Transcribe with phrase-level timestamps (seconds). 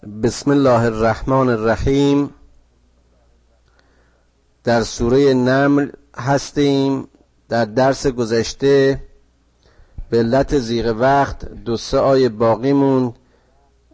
[0.00, 2.30] بسم الله الرحمن الرحیم.
[4.64, 7.08] در سوره نمل هستیم.
[7.48, 9.02] در درس گذشته
[10.10, 13.12] به علت زیغ وقت دو سه آیه باقی موند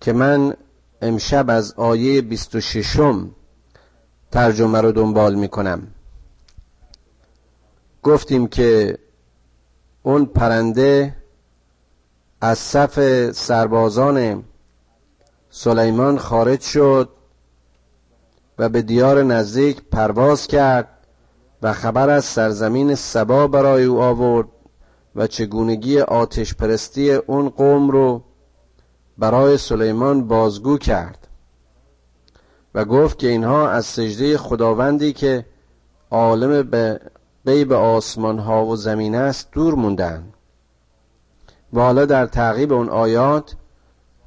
[0.00, 0.54] که من
[1.02, 3.00] امشب از آیه 26
[4.30, 5.86] ترجمه رو دنبال می‌کنم.
[8.02, 8.98] گفتیم که
[10.02, 11.16] اون پرنده
[12.40, 14.44] از صف سربازان
[15.58, 17.08] سلیمان خارج شد
[18.58, 20.88] و به دیار نزدیک پرواز کرد
[21.62, 24.48] و خبر از سرزمین سبا برای او آورد
[25.16, 28.22] و چگونگی آتش پرستی اون قوم رو
[29.18, 31.28] برای سلیمان بازگو کرد
[32.74, 35.46] و گفت که اینها از سجده خداوندی که
[36.10, 37.00] عالم به
[37.46, 40.32] غیب آسمان ها و زمین است دور موندن
[41.72, 43.56] و حالا در تعقیب اون آیات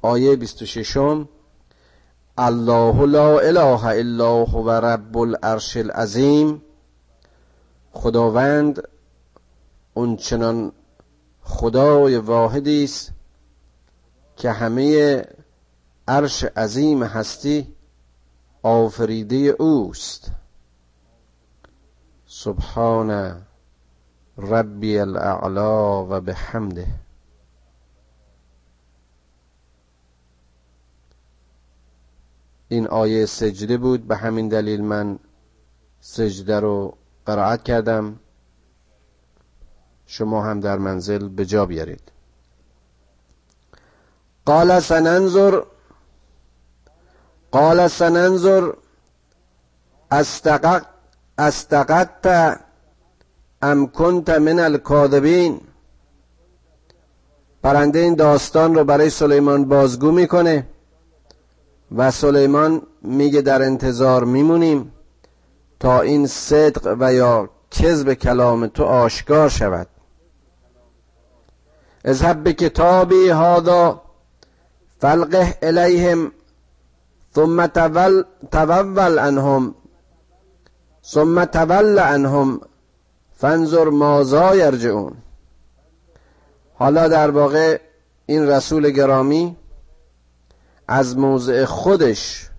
[0.02, 0.96] آیه 26
[2.38, 6.62] الله لا اله الا هو رب العرش العظیم
[7.92, 8.82] خداوند
[9.94, 10.72] اون چنان
[11.42, 13.12] خدای واحدی است
[14.36, 15.24] که همه
[16.08, 17.74] عرش عظیم هستی
[18.62, 20.30] آفریده اوست.
[22.26, 23.40] سبحان
[24.38, 26.86] ربی الاعلا و بحمده.
[32.72, 34.08] این آیه سجده بود.
[34.08, 35.18] به همین دلیل من
[36.00, 36.96] سجده رو
[37.26, 38.20] قرائت کردم.
[40.06, 42.12] شما هم در منزل به جا بیارید.
[44.44, 45.62] قال سننظر
[47.50, 48.72] قال سننظر
[50.10, 50.86] استقق
[51.38, 52.60] استقدت
[53.62, 55.60] ام کنت من الکاذبین.
[57.62, 60.66] پرنده این داستان رو برای سلیمان بازگو می‌کنه.
[61.96, 64.92] و سلیمان میگه در انتظار میمونیم
[65.80, 69.86] تا این صدق و یا کذب کلام تو آشکار شود.
[72.04, 74.02] اذهب به کتابی هذا
[74.98, 76.32] فلقه الیهم
[77.34, 79.74] ثم تول تول عنهم
[81.04, 82.60] ثم تول عنهم
[83.36, 85.16] فانظر مازا یرجعون.
[86.74, 87.80] حالا در واقع
[88.26, 89.56] این رسول گرامی
[90.92, 92.50] از موضع خودش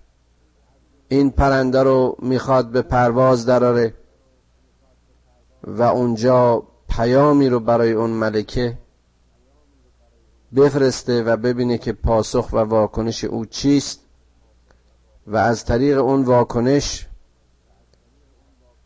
[1.08, 3.94] این پرنده رو می‌خواد به پرواز دراره
[5.62, 8.78] و اونجا پیامی رو برای اون ملکه
[10.56, 14.00] بفرسته و ببینه که پاسخ و واکنش او چیست
[15.26, 17.08] و از طریق اون واکنش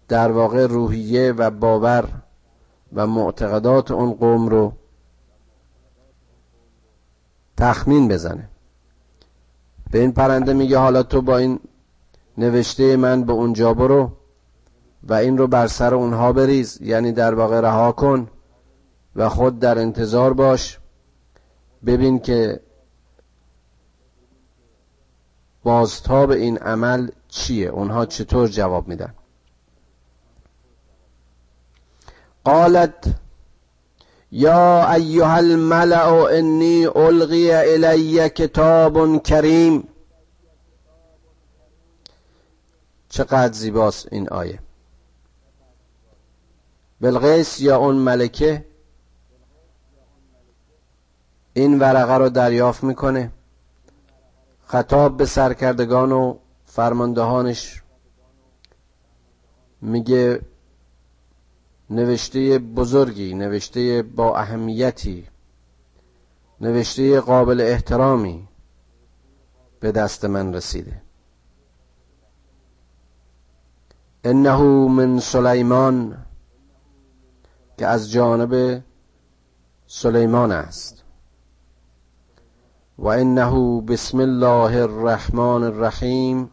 [0.08, 2.08] در واقع روحیه و باور
[2.92, 4.72] و معتقدات اون قوم رو
[7.56, 8.48] تخمین بزنه.
[9.90, 11.60] به این پرنده میگه حالا تو با این
[12.38, 14.10] نوشته من به اونجا برو
[15.02, 18.28] و این رو بر سر اونها بریز یعنی در واقع رها کن
[19.16, 20.78] و خود در انتظار باش.
[21.86, 22.60] ببین که
[25.62, 29.14] بازتاب این عمل چیه؟ اونها چطور جواب میدن؟
[32.44, 33.14] قالت
[34.36, 39.88] یا ایها الملع انی القی الی کتاب کریم.
[43.08, 44.58] چقدر زیباست این آیه.
[47.00, 48.64] بلقیس یا اون ملکه
[51.54, 53.32] این ورقه رو دریافت می‌کنه.
[54.66, 57.82] خطاب به سرکردگان و فرماندهانش
[59.80, 60.40] میگه
[61.90, 65.26] نوشته بزرگی نوشته با اهمیتی
[66.60, 68.48] نوشته قابل احترامی
[69.80, 71.02] به دست من رسیده.
[74.24, 76.24] انه من سلیمان
[77.78, 78.82] که از جانب
[79.86, 81.02] سلیمان است.
[82.98, 86.50] و انه بسم الله الرحمن الرحیم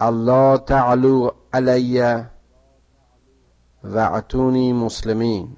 [0.00, 2.02] الله تعلو علی
[3.84, 5.56] و اعتونی مسلمین.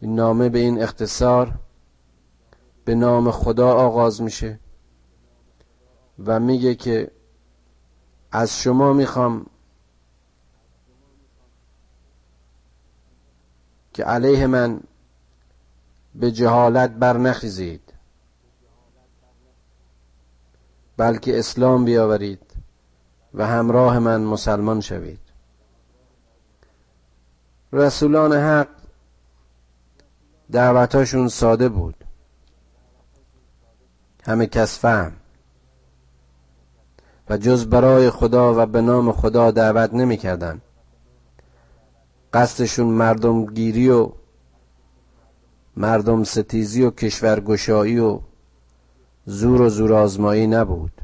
[0.00, 1.58] این نامه به این اختصار
[2.84, 4.58] به نام خدا آغاز میشه
[6.18, 7.10] و میگه که
[8.32, 9.46] از شما می‌خوام
[13.92, 14.80] که علیه من
[16.14, 17.92] به جهالت برنخیزید
[20.96, 22.51] بلکه اسلام بیاورید.
[23.34, 25.20] و همراه من مسلمان شوید.
[27.72, 28.68] رسولان حق
[30.52, 32.04] دعوتاشون ساده بود.
[34.26, 35.12] همه کس فهم.
[37.30, 40.60] و جز برای خدا و به نام خدا دعوت نمی‌کردن
[42.32, 44.12] قصدشون مردم گیری و
[45.76, 48.20] مردم ستیزی و کشورگشایی و
[49.26, 51.01] زور و زور آزمایی نبود.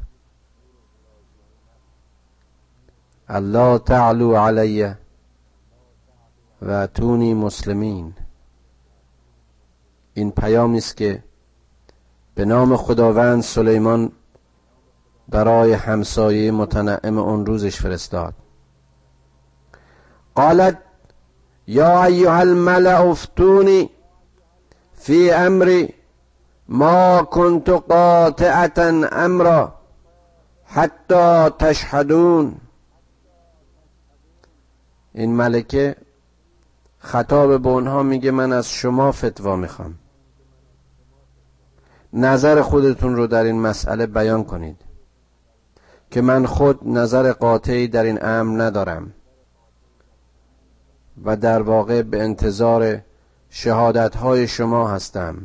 [3.29, 4.97] الله تعلو علیه
[6.61, 8.13] و تونی مسلمین
[10.13, 11.23] این پیامی است که
[12.35, 14.11] به نام خداوند سلیمان
[15.29, 18.33] برای همسایه متنعم اون روزش فرستاد
[20.35, 20.77] قالت
[21.67, 23.89] یا ایها الملأ افتونی
[24.93, 25.93] فی امری
[26.69, 29.73] ما كنت قاطعتا امرا
[30.65, 32.55] حتی تشهدون
[35.19, 35.95] این ملکه
[36.99, 39.95] خطاب به اونها میگه من از شما فتوا می‌خوام.
[42.13, 44.81] نظر خودتون رو در این مسئله بیان کنید
[46.11, 49.13] که من خود نظر قاطعی در این امر ندارم
[51.23, 53.01] و در واقع به انتظار
[53.49, 55.37] شهادت های شما هستم.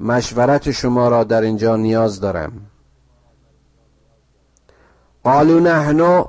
[0.00, 2.52] مشورت شما را در اینجا نیاز دارم.
[5.24, 6.24] قالوا نحن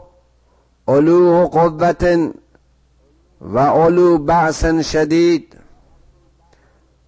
[0.87, 2.33] علو قوة
[3.41, 5.55] و علو بعث شدید.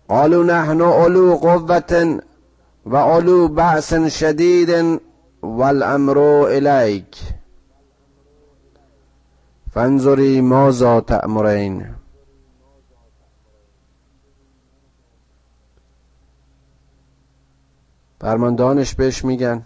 [0.07, 2.19] قالوا نحن علو قوة
[2.85, 4.99] و علو بعث شدید
[5.41, 7.17] والامر الیک.
[9.73, 11.95] فانظری ماذا تأمرین.
[18.21, 19.65] فرماندهانش بهش میگن.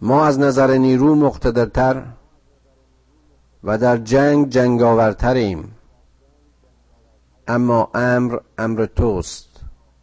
[0.00, 2.06] ما از نظر نیرو مقتدرتر
[3.64, 5.74] و در جنگ جنگاورتریم.
[7.48, 9.48] اما امر امر توست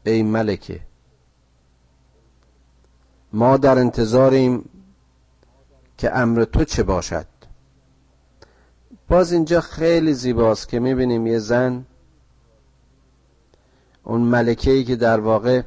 [0.05, 0.79] ای ملکه.
[3.33, 4.69] ما در انتظاریم
[5.97, 7.25] که امر تو چه باشد.
[9.07, 11.85] باز اینجا خیلی زیباست که می‌بینیم یه زن
[14.03, 15.61] اون ملکه ای که در واقع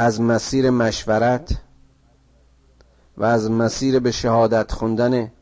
[0.00, 1.60] از مسیر مشورت
[3.16, 5.32] و از مسیر به شهادت خوندن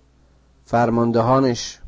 [0.64, 1.80] فرماندهانش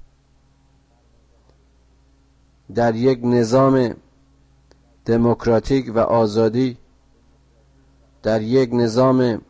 [2.75, 3.95] در یک نظام
[5.05, 6.79] دموکراتیک و آزادی
[8.23, 9.41] در یک نظام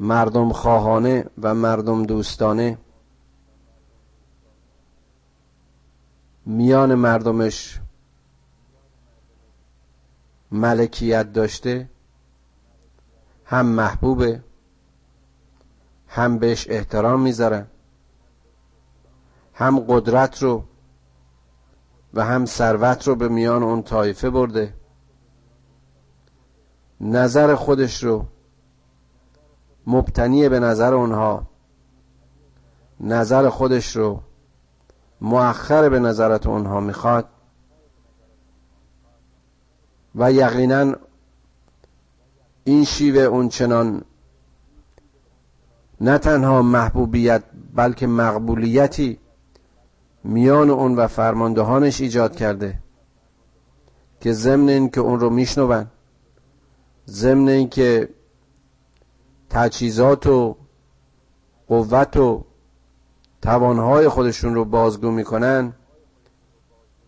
[0.00, 2.78] مردم خواهانه و مردم دوستانه
[6.46, 7.80] میان مردمش
[10.52, 11.88] ملکیت داشته
[13.48, 14.42] هم محبوبه
[16.08, 17.66] هم بهش احترام می‌ذارن
[19.54, 20.64] هم قدرت رو
[22.14, 24.74] و هم ثروت رو به میان اون طایفه برده.
[27.00, 28.26] نظر خودش رو
[29.86, 31.46] مبتنی به نظر اونها
[33.00, 34.22] نظر خودش رو
[35.20, 37.28] مؤخر به نظرت اونها می‌خواد
[40.14, 40.94] و یقینا
[42.68, 44.02] این شیوه اون چنان
[46.00, 47.42] نه تنها محبوبیت
[47.74, 49.18] بلکه مقبولیتی
[50.24, 52.78] میان اون و فرماندهانش ایجاد کرده
[54.20, 55.86] که ضمن این که اون رو میشنون
[57.08, 58.08] ضمن این که
[59.50, 60.56] تجهیزات و
[61.68, 62.44] قوت و
[63.42, 65.72] توانهای خودشون رو بازگو می‌کنن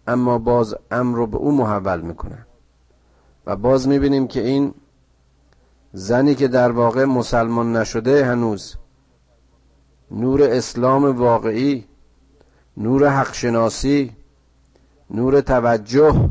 [0.07, 2.47] اما باز امر رو به او محول می‌کنن.
[3.47, 4.75] و باز می‌بینیم که این
[5.93, 8.75] زنی که در واقع مسلمان نشده هنوز.
[10.11, 11.85] نور اسلام واقعی
[12.77, 14.17] نور حقشناسی
[15.11, 16.31] نور توجه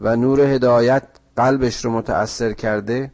[0.00, 1.02] و نور هدایت
[1.36, 3.12] قلبش رو متأثر کرده.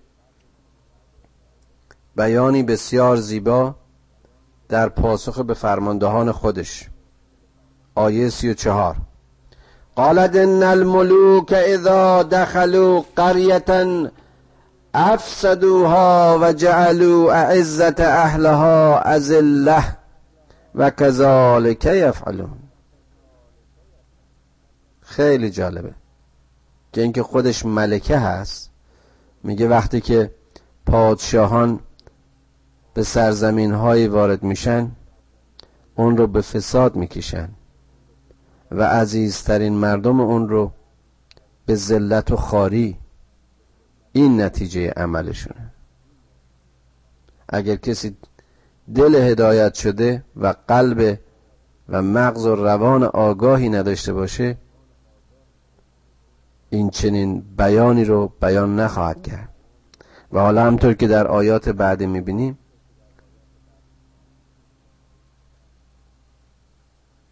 [2.16, 3.74] بیانی بسیار زیبا
[4.68, 6.88] در پاسخ به فرماندهان خودش.
[7.94, 8.96] آیه سی و چهار.
[9.96, 14.08] قالت ان الملوک اذا دخلوا قریتا
[14.94, 19.96] افسدوها و جعلوا اعزت اهلها ازله
[20.74, 22.58] و کذالک یفعلون.
[25.00, 25.94] خیلی جالبه
[26.92, 28.70] که اینکه خودش ملکه هست.
[29.42, 30.34] میگه وقتی که
[30.86, 31.80] پادشاهان
[32.94, 34.90] به سرزمین هایی وارد میشن
[35.94, 37.48] اون رو به فساد می‌کشن
[38.70, 40.72] و عزیزترین مردم اون رو
[41.66, 42.98] به ذلت و خاری
[44.12, 45.70] این نتیجه عملشونه.
[47.48, 48.16] اگر کسی
[48.94, 51.18] دل هدایت شده و قلب
[51.88, 54.56] و مغز و روان آگاهی نداشته باشه
[56.70, 59.48] این چنین بیانی رو بیان نخواهد کرد.
[60.32, 62.58] و حالا همطور که در آیات بعدی می‌بینیم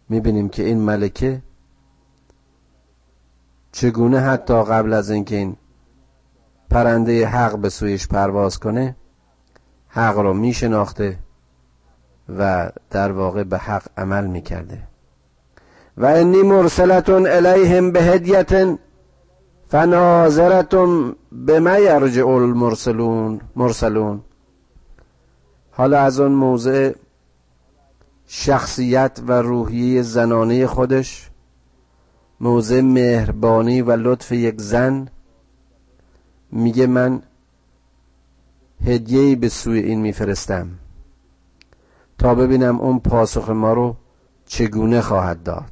[0.09, 1.41] می‌بینیم که این ملکه
[3.71, 5.57] چگونه حتی قبل از اینکه این
[6.69, 8.95] پرنده حق به سویش پرواز کنه
[9.87, 11.19] حق رو میشناخته
[12.37, 14.83] و در واقع به حق عمل می‌کرده.
[15.97, 18.77] و انی مرسلتون الیهم به هدیت
[19.67, 24.21] فناظرتون به ما یرجع المرسلون مرسلون.
[25.71, 26.93] حالا از اون موضع
[28.27, 31.29] شخصیت و روحیه زنانه خودش
[32.39, 35.07] موضع مهربانی و لطف یک زن
[36.51, 37.21] میگه من
[38.85, 40.69] هدیه‌ای به سوی این میفرستم
[42.17, 43.95] تا ببینم اون پاسخ ما رو
[44.45, 45.71] چگونه خواهد داد.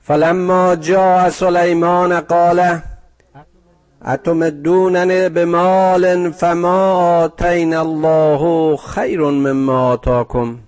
[0.00, 2.80] فلما جاء سلیمان قال
[4.04, 6.92] اتمدونن بمال فما
[7.22, 10.58] آتین الله خیر مما آتاکم؟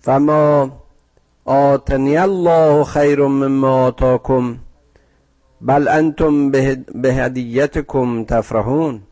[0.00, 0.70] فما
[1.44, 4.58] آتنی الله خیر مما آتاکم
[5.60, 6.50] بل انتم
[6.94, 9.02] به هدیتکم تفرحون.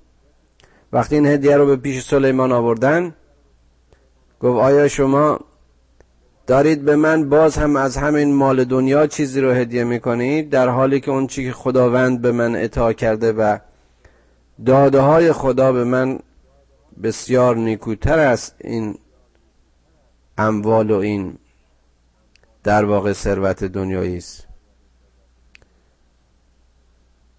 [0.93, 3.15] وقتی این هدیه رو به پیش سلیمان آوردن
[4.41, 5.41] گفت آیا شما
[6.47, 11.01] دارید به من باز هم از همین مال دنیا چیزی رو هدیه می‌کنید؟ در حالی
[11.01, 13.59] که اون چی که خداوند به من اطاع کرده و
[14.67, 16.19] داده های خدا به من
[17.03, 18.99] بسیار نیکوتر است این
[20.39, 21.39] اموال و این
[22.65, 24.47] در واقع ثروت دنیایی است.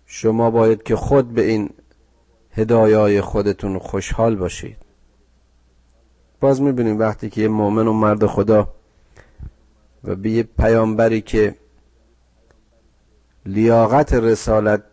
[0.06, 1.70] شما باید که خود به این
[2.52, 4.78] هدایای خودتون خوشحال باشید.
[6.40, 8.74] باز می‌بینیم وقتی که یه مؤمن و مرد خدا
[10.04, 11.56] و به یه پیامبری که
[13.46, 14.84] لیاقت رسالت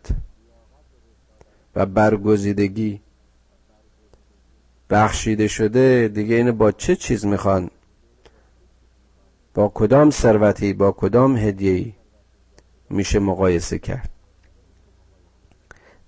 [1.76, 3.00] و برگزیدگی
[4.90, 7.70] بخشیده شده دیگه اینو با چه چیز می‌خوان
[9.59, 11.93] با کدام ثروتی با کدام هدیه‌ای
[12.91, 14.11] میشه مقایسه کرد؟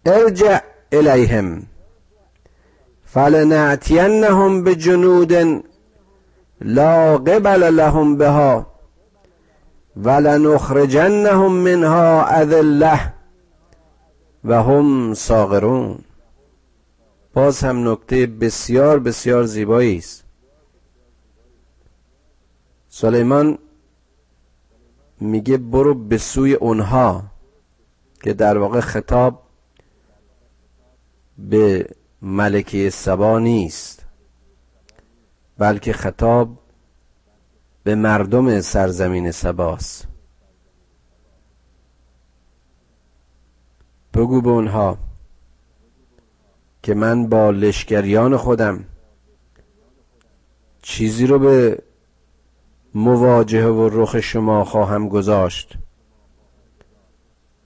[0.06, 0.58] ارجع
[0.92, 1.62] الیهم
[3.04, 5.32] فلنعتینهم بجنود
[6.60, 8.66] لا قبل لهم بها
[9.96, 13.12] ولنخرجنهم منها اذله
[14.44, 15.98] و هم ساغرون
[17.34, 20.29] باز هم نکته بسیار بسیار زیبایی است
[22.92, 23.58] سلیمان
[25.20, 27.22] میگه برو به سوی اونها
[28.22, 29.42] که در واقع خطاب
[31.38, 31.88] به
[32.22, 34.04] ملکه سبا نیست
[35.58, 36.58] بلکه خطاب
[37.84, 40.08] به مردم سرزمین سباست.
[44.14, 44.98] بگو به اونها
[46.82, 48.84] که من با لشکریان خودم
[50.82, 51.82] چیزی رو به
[52.94, 55.74] مواجهه و رخ شما خواهم گذاشت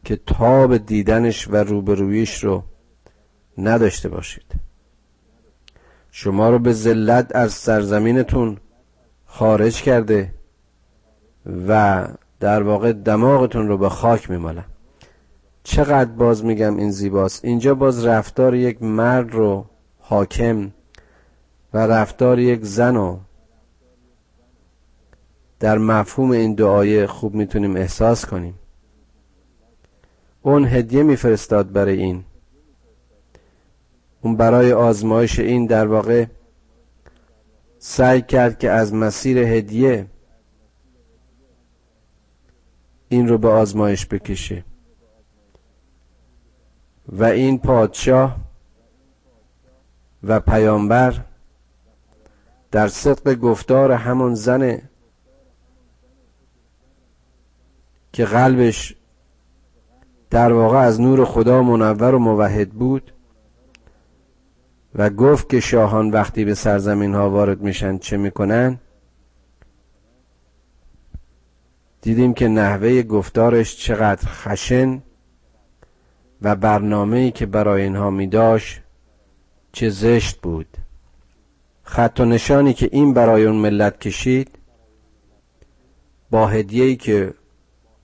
[0.04, 2.62] که تاب دیدنش و روبرویش رو
[3.58, 4.54] نداشته باشید.
[6.10, 8.56] شما رو به ذلت از سرزمینتون
[9.26, 10.34] خارج کرده
[11.68, 12.04] و
[12.40, 14.64] در واقع دماغتون رو به خاک میمالم.
[15.62, 17.44] چقدر باز میگم این زیباست.
[17.44, 19.66] اینجا باز رفتار یک مرد رو
[19.98, 20.72] حاکم
[21.74, 23.20] و رفتار یک زن رو
[25.60, 28.58] در مفهوم این دعای خوب می‌تونیم احساس کنیم.
[30.42, 32.24] اون هدیه میفرستاد برای این.
[34.22, 36.26] اون برای آزمایش این در واقع
[37.78, 40.06] سعی کرد که از مسیر هدیه
[43.08, 44.64] این رو به آزمایش بکشه.
[47.08, 48.36] و این پادشاه
[50.22, 51.24] و پیامبر
[52.70, 54.78] در صدق گفتار همون زن
[58.14, 58.94] که قلبش
[60.30, 63.12] در واقع از نور خدا منور و موحد بود
[64.94, 68.78] و گفت که شاهان وقتی به سرزمین ها وارد میشن چه می‌کنن؟
[72.02, 75.02] دیدیم که نحوه گفتارش چقدر خشن
[76.42, 78.80] و برنامه‌ای که برای اینها می داشت
[79.72, 80.76] چه زشت بود.
[81.82, 84.58] خط و نشانی که این برای اون ملت کشید
[86.30, 87.34] با هدیه‌ای که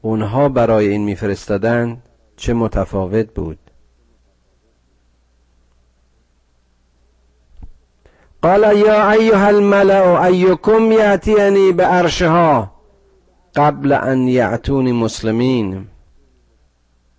[0.02, 2.02] اونها برای این میفرستادن
[2.36, 3.58] چه متفاوت بود؟
[8.42, 12.72] قال یا ایها الملأ ایکم یاتینی به عرشها
[13.54, 15.86] قبل ان یعتونی مسلمین.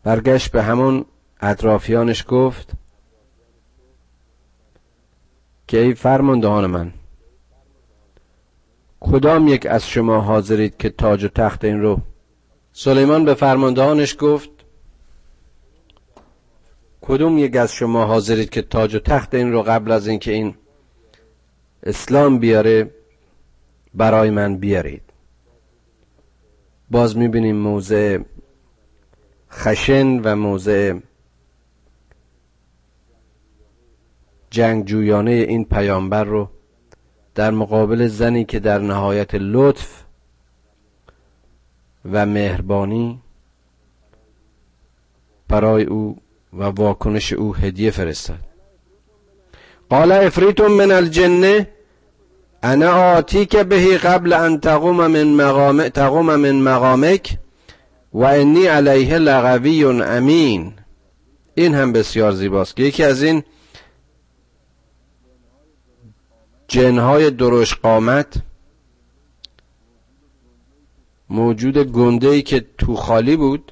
[0.04, 1.06] برگشت به همون
[1.42, 2.72] اطرافیانش گفت
[5.68, 6.94] که ای فرماندهان من
[9.00, 12.00] کدام یک از شما حاضرید که تاج و تخت این رو
[12.74, 14.50] سلیمان به فرماندهانش گفت
[17.02, 20.56] کدوم یک از شما حاضرید که تاج و تخت این رو قبل از اینکه این
[21.84, 22.92] اسلام بیاره
[23.94, 25.02] برای من بیارید؟
[26.92, 28.18] باز می‌بینیم موضع
[29.52, 30.94] خشن و موضع
[34.50, 36.50] جنگجویانه این پیامبر رو
[37.36, 40.04] در مقابل زنی که در نهایت لطف
[42.06, 43.20] و مهربانی
[45.48, 46.18] برای او
[46.54, 48.40] و واکنش او هدیه فرستاد.
[49.90, 51.68] قال افریت من الجنه
[52.64, 57.38] انا آتیک بهی قبل ان تقوم من مقام تقوم من مقامک
[58.14, 60.74] و انی علیه لغوی امین.
[61.56, 62.76] این هم بسیار زیباست.
[62.76, 63.44] که یکی از این
[66.68, 68.34] جنهای درش قامت
[71.32, 73.72] موجود گنده ای که تو خالی بود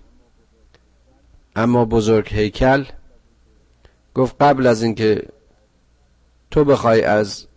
[1.55, 2.85] اما بزرگ هیکل
[4.15, 5.23] گفت قبل از اینکه
[6.51, 7.47] تو بخوای از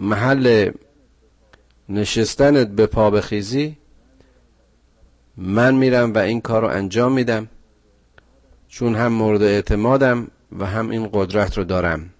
[0.00, 0.70] محل
[1.88, 3.76] نشستنت به پا بخیزی
[5.36, 7.48] من میرم و این کار رو انجام میدم
[8.68, 10.28] چون هم مورد اعتمادم
[10.58, 12.10] و هم این قدرت رو دارم.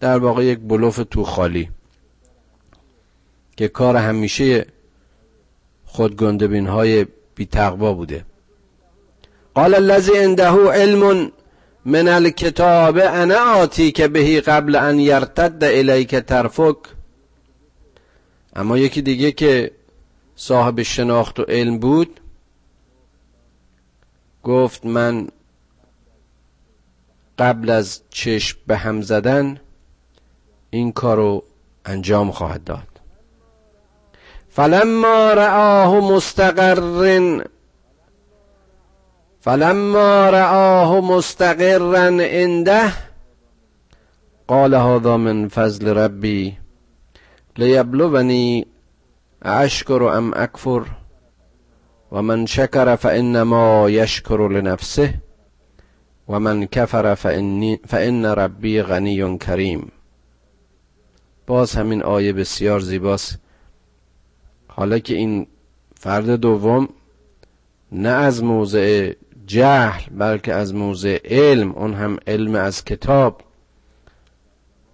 [0.00, 1.70] در واقع یک بلوف تو خالی.
[3.58, 4.66] که کار همیشه
[5.84, 8.24] خودگندبین های بی تقوا بوده.
[9.54, 11.32] قال الذي عنده علم
[11.84, 16.76] من الكتاب انا که بهی قبل ان یرتد الیک ترفک.
[18.56, 19.70] اما یکی دیگه که
[20.36, 22.20] صاحب شناخت و علم بود
[24.42, 25.28] گفت من
[27.38, 29.60] قبل از چشم به هم زدن
[30.70, 31.44] این کارو
[31.84, 32.87] انجام خواهد داد.
[34.50, 37.40] فلما رآه مستقر
[39.40, 42.92] فلما رآه مستقرا عنده
[44.48, 46.56] قال هذا من فضل ربی
[47.56, 48.66] لیبلونی
[49.42, 50.82] اشکر ام اکفر
[52.12, 55.14] و من شکر فانما یشکر لنفسه
[56.28, 57.14] و من کفر
[57.86, 59.92] فان ربی غنی کریم.
[61.46, 63.38] باز همین آیه بسیار زیباست.
[64.78, 65.46] حالا که این
[65.94, 66.88] فرد دوم
[67.92, 69.12] نه از موضع
[69.46, 73.42] جهل بلکه از موضع علم اون هم علم از کتاب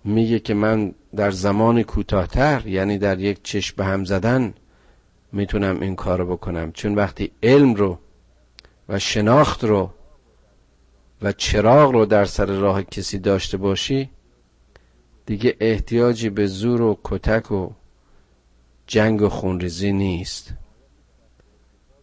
[0.05, 4.55] میگه که من در زمان کوتاهتر یعنی در یک چشم به هم زدن
[5.33, 6.73] می‌تونم این کار بکنم.
[6.73, 7.99] چون وقتی علم رو
[8.89, 9.91] و شناخت رو
[11.23, 14.11] و چراغ رو در سر راه کسی داشته باشی
[15.27, 17.71] دیگه احتیاجی به زور و کتک و
[18.87, 20.55] جنگ و خونریزی نیست.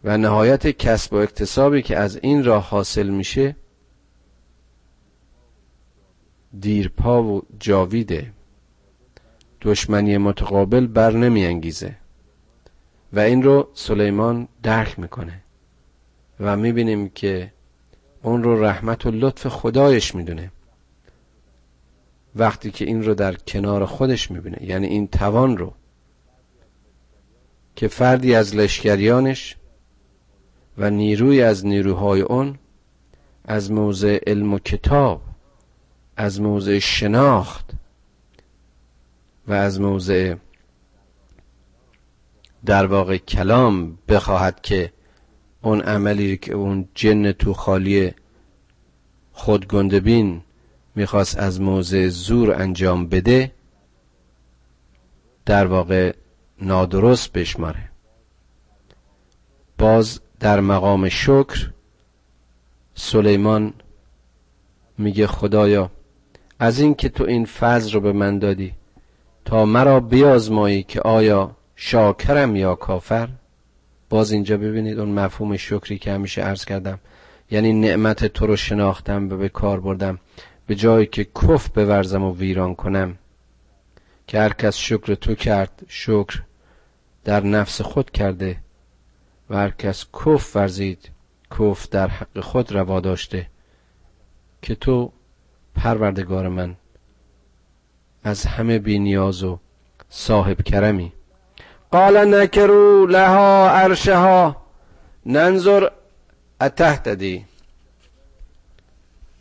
[0.04, 3.56] و نهایت کسب و اکتسابی که از این راه حاصل میشه
[6.60, 8.34] دیرپا و جاویده.
[9.62, 11.96] دشمنی متقابل بر نمی انگیزه
[13.14, 15.44] و این رو سلیمان درک می‌کنه.
[16.40, 17.54] و می‌بینیم که
[18.24, 20.52] اون رو رحمت و لطف خدایش می‌دونه.
[22.36, 24.64] وقتی که این رو در کنار خودش می‌بینه.
[24.64, 25.74] یعنی این توان رو
[27.82, 29.56] که فردی از لشکریانش
[30.78, 32.60] و نیروی از نیروهای اون
[33.46, 35.22] از موضع علم و کتاب
[36.18, 37.72] از موضع شناخت
[39.48, 40.36] و از موضع
[42.66, 44.94] در واقع کلام بخواهد که
[45.62, 48.14] اون عملی که اون جن تو خالی
[49.34, 50.42] خودگندبین
[50.96, 53.52] می‌خواست از موضع زور انجام بده
[55.46, 56.14] در واقع
[56.62, 57.90] نادرست بشماره.
[59.78, 61.70] باز در مقام شکر
[62.96, 63.74] سلیمان
[64.98, 65.92] میگه خدایا
[66.60, 68.74] از این که تو این فضل رو به من دادی
[69.46, 73.30] تا مرا بیازمایی که آیا شاکرم یا کافر؟
[74.10, 77.00] باز اینجا ببینید اون مفهوم شکری که همیشه عرض کردم.
[77.52, 80.20] یعنی نعمت تو رو شناختم و به کار بردم.
[80.68, 83.18] به جایی که کف بورزم و ویران کنم.
[84.28, 86.42] که هر کس شکر تو کرد شکر
[87.24, 88.58] در نفس خود کرده
[89.50, 91.10] و هر کس کف ورزید
[91.60, 93.48] کف در حق خود روا داشته
[94.62, 95.12] که تو
[95.76, 96.76] پروردگار من
[98.24, 99.60] از همه بی نیاز و
[100.10, 101.14] صاحب کرمی.
[101.92, 104.62] قال نکرو لها عرشها
[105.26, 105.90] ننظر
[106.62, 107.46] اتهتدی.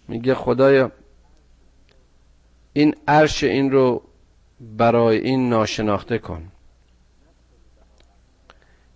[0.09, 0.93] میگه خدایا
[2.73, 4.03] این عرش این رو
[4.61, 6.50] برای این ناشناخته کن.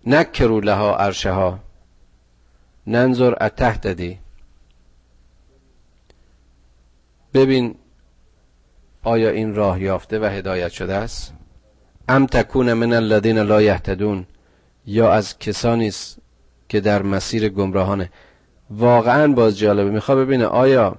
[0.05, 1.59] نکرو لها عرشها.
[2.87, 4.19] ننظر اتهتدی
[7.33, 7.75] ببین
[9.03, 11.33] آیا این راه یافته و هدایت شده است؟
[12.09, 14.25] ام تکون من الذین لا یهتدون.
[14.85, 16.17] یا از کسانی است
[16.69, 18.09] که در مسیر گمراهانه.
[18.69, 19.89] واقعا باز جالبه.
[19.89, 20.95] میخوا ببینه آیا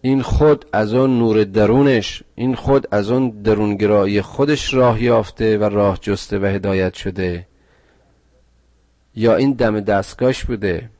[0.00, 5.64] این خود از اون نور درونش این خود از اون درونگرایی خودش راه یافته و
[5.64, 7.46] راه جسته و هدایت شده؟
[9.16, 10.90] یا این دم دستگاش بوده؟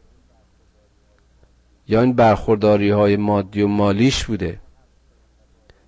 [1.88, 4.60] یا این برخورداری های مادی و مالیش بوده؟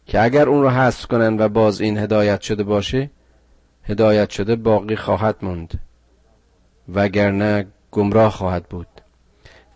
[0.06, 3.10] که اگر اون رو حذف کنن و باز این هدایت شده باشه
[3.84, 5.80] هدایت شده باقی خواهد موند.
[6.94, 8.86] وگرنه گمراه خواهد بود.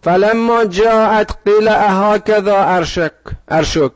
[0.02, 3.12] فلما جاءت قیل اهاکذا ارشک
[3.48, 3.92] ارشک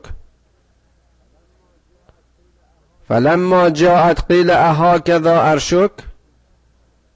[3.07, 5.91] فلما جاءت قیل اهاکذا ارشک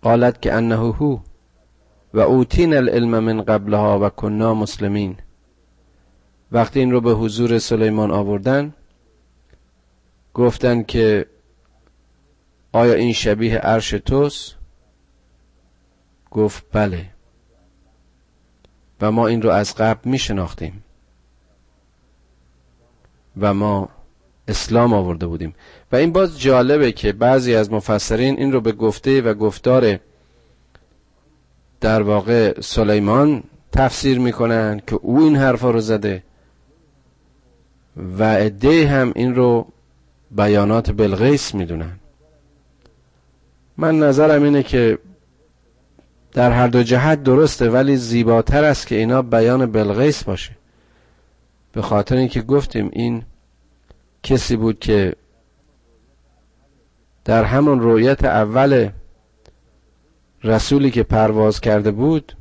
[0.02, 1.17] قالت که انه هو.
[2.13, 5.17] و اوتین العلم من قبلها و کنا مسلمین.
[6.52, 8.74] وقتی این رو به حضور سلیمان آوردن
[10.34, 11.26] گفتن که
[12.72, 14.56] آیا این شبیه عرش توست؟
[16.32, 17.06] گفت بله.
[19.02, 20.84] و ما این رو از قبل می شناختیم
[23.38, 23.89] و ما
[24.48, 25.56] اسلام آورده بودیم.
[25.91, 30.00] و این باز جالبه که بعضی از مفسرین این رو به گفته و گفتار
[31.82, 36.24] در واقع سلیمان تفسیر می‌کنن که او این حرفا رو زده
[38.20, 39.68] و عده هم این رو
[40.32, 42.00] بیانات بلغیس می‌دونن.
[43.78, 44.98] من نظرم اینه که
[46.34, 50.52] در هر دو جهت درسته ولی زیباتر است که اینا بیان بلغیس باشه.
[51.72, 53.24] به خاطر اینکه گفتیم این
[54.24, 55.15] کسی بود که
[57.26, 58.89] در همون رویت اول
[60.43, 62.34] رسولی که پرواز کرده بود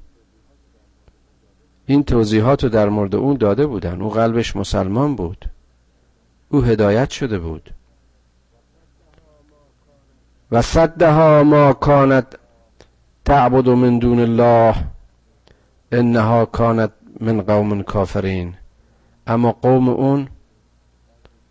[1.86, 4.02] این توضیحات رو در مورد اون داده بودن.
[4.02, 5.50] او قلبش مسلمان بود.
[6.48, 7.70] او هدایت شده بود.
[10.50, 12.26] و صدها ما کانت
[13.24, 14.74] تعبد من دون الله
[15.92, 18.54] انها کانت من قوم کافرین.
[19.26, 20.28] اما قوم اون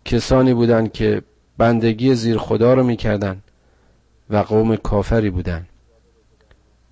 [0.04, 1.22] کسانی بودند که
[1.58, 3.42] بندگی زیر خدا رو می‌کردن
[4.30, 5.67] و قوم کافری بودن.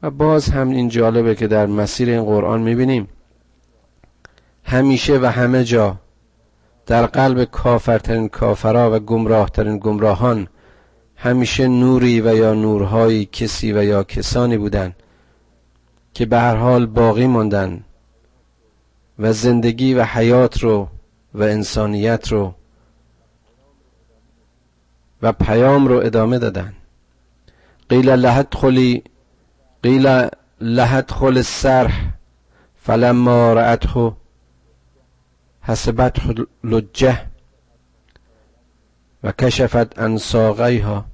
[0.03, 3.09] و باز هم این جالبه که در مسیر این قرآن می‌بینیم
[4.65, 5.97] همیشه و همه جا
[6.87, 10.49] در قلب کافرترین کافرا و گمراهترین گمراهان
[11.17, 14.97] همیشه نوری و یا نورهایی کسی و یا کسانی بودند
[16.15, 17.85] که به هر حال باقی ماندن
[19.19, 20.89] و زندگی و حیات رو
[21.35, 22.55] و انسانیت رو
[25.23, 26.73] و پیام رو ادامه دادن.
[27.89, 29.03] قیل لحت خلی
[29.87, 30.07] قیل
[30.61, 32.15] لحت خل السرح
[32.87, 34.13] فلما رأته
[35.63, 37.27] حسبته لجه
[39.25, 41.05] و کشفت عن ساقیها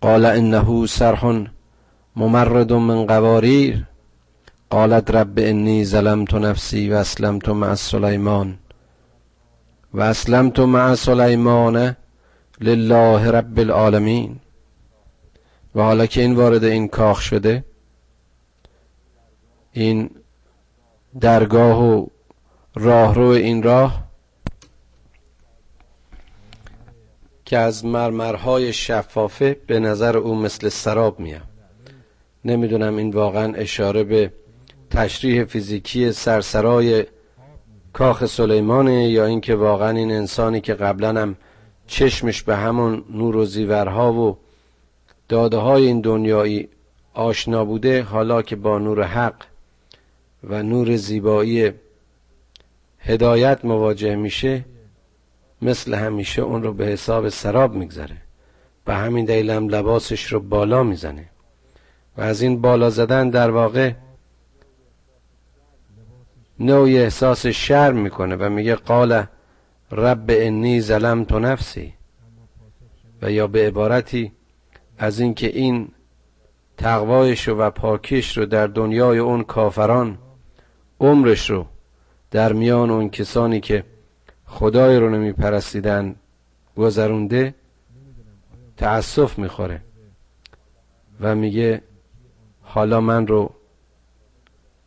[0.00, 1.44] قال انه سرح
[2.16, 3.86] ممرد من قواریر
[4.70, 8.54] قالت رب انی ظلمت نفسی و اسلمت مع سلیمان
[9.94, 11.96] و اسلمت مع سلیمان
[12.60, 14.40] لله رب العالمین
[15.74, 17.64] و حالا که این وارد این کاخ شده
[19.72, 20.10] این
[21.20, 22.06] درگاه و
[22.74, 24.04] راهرو این راه
[27.44, 31.42] که از مرمرهای شفافه به نظر او مثل سراب میاد.
[32.44, 34.32] نمی‌دونم این واقعا اشاره به
[34.90, 37.06] تشریح فیزیکی سرسرای
[37.92, 41.36] کاخ سلیمانه یا اینکه واقعا این انسانی که قبلا هم
[41.86, 44.36] چشمش به همون نور و زیورها و
[45.30, 46.68] داده های این دنیایی
[47.14, 49.34] آشنا بوده حالا که با نور حق
[50.44, 51.72] و نور زیبایی
[52.98, 54.64] هدایت مواجه میشه
[55.62, 58.16] مثل همیشه اون رو به حساب سراب میگذره
[58.84, 61.28] به همین دلیل هم لباسش رو بالا می‌زنه.
[62.16, 63.92] و از این بالا زدن در واقع
[66.60, 69.24] نوعی احساس شرم می‌کنه و میگه قال
[69.92, 71.92] رب انی ظلمت نفسی.
[73.22, 74.32] و یا به عبارتی
[75.02, 75.88] از اینکه این
[76.76, 80.18] تقوایش و پاکیش رو در دنیای اون کافران
[81.00, 81.66] عمرش رو
[82.30, 83.84] در میان اون کسانی که
[84.46, 86.16] خدای رو نمی پرستیدن
[86.76, 87.54] گذرونده
[88.76, 89.82] تأسف می‌خوره
[91.20, 91.82] و میگه
[92.62, 93.50] حالا من رو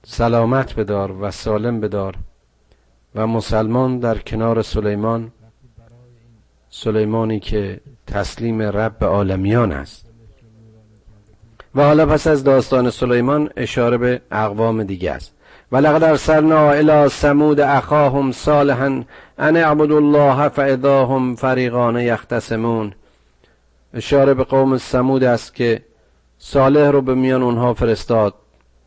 [0.06, 2.15] سلامت بدار و سالم بدار
[3.15, 5.32] و مسلمان در کنار سلیمان
[6.75, 10.05] سلیمانی که تسلیم رب عالمیان است.
[11.75, 15.33] و حالا پس از داستان سلیمان اشاره به اقوام دیگه است.
[15.71, 19.03] ولقد ارسلنا الى ثمود اخاهم صالحا
[19.38, 22.93] ان اعبدوا الله فاذا هم فریقان یختصمون.
[23.93, 25.81] اشاره به قوم ثمود است که
[26.38, 28.33] صالح رو به میان اونها فرستاد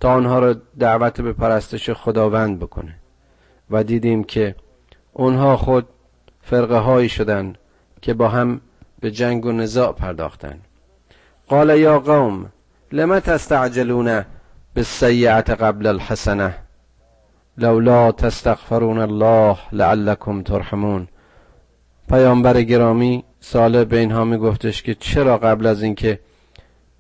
[0.01, 2.95] تا آنها را دعوت به پرستش خداوند بکنه.
[3.71, 4.55] و دیدیم که
[5.13, 5.87] اونها خود
[6.43, 7.55] فرقه هایی شدن
[8.03, 8.61] که با هم
[9.01, 10.59] به جنگ و نزاع پرداختن
[11.49, 12.53] قال یا قوم
[12.93, 14.25] لما تستعجلون
[14.75, 16.55] بالسیعت قبل الحسنه
[17.59, 21.09] لولا تستغفرون الله لعلكم ترحمون.
[22.09, 26.21] پیامبر گرامی ساله به اینها میگفتش که چرا قبل از اینکه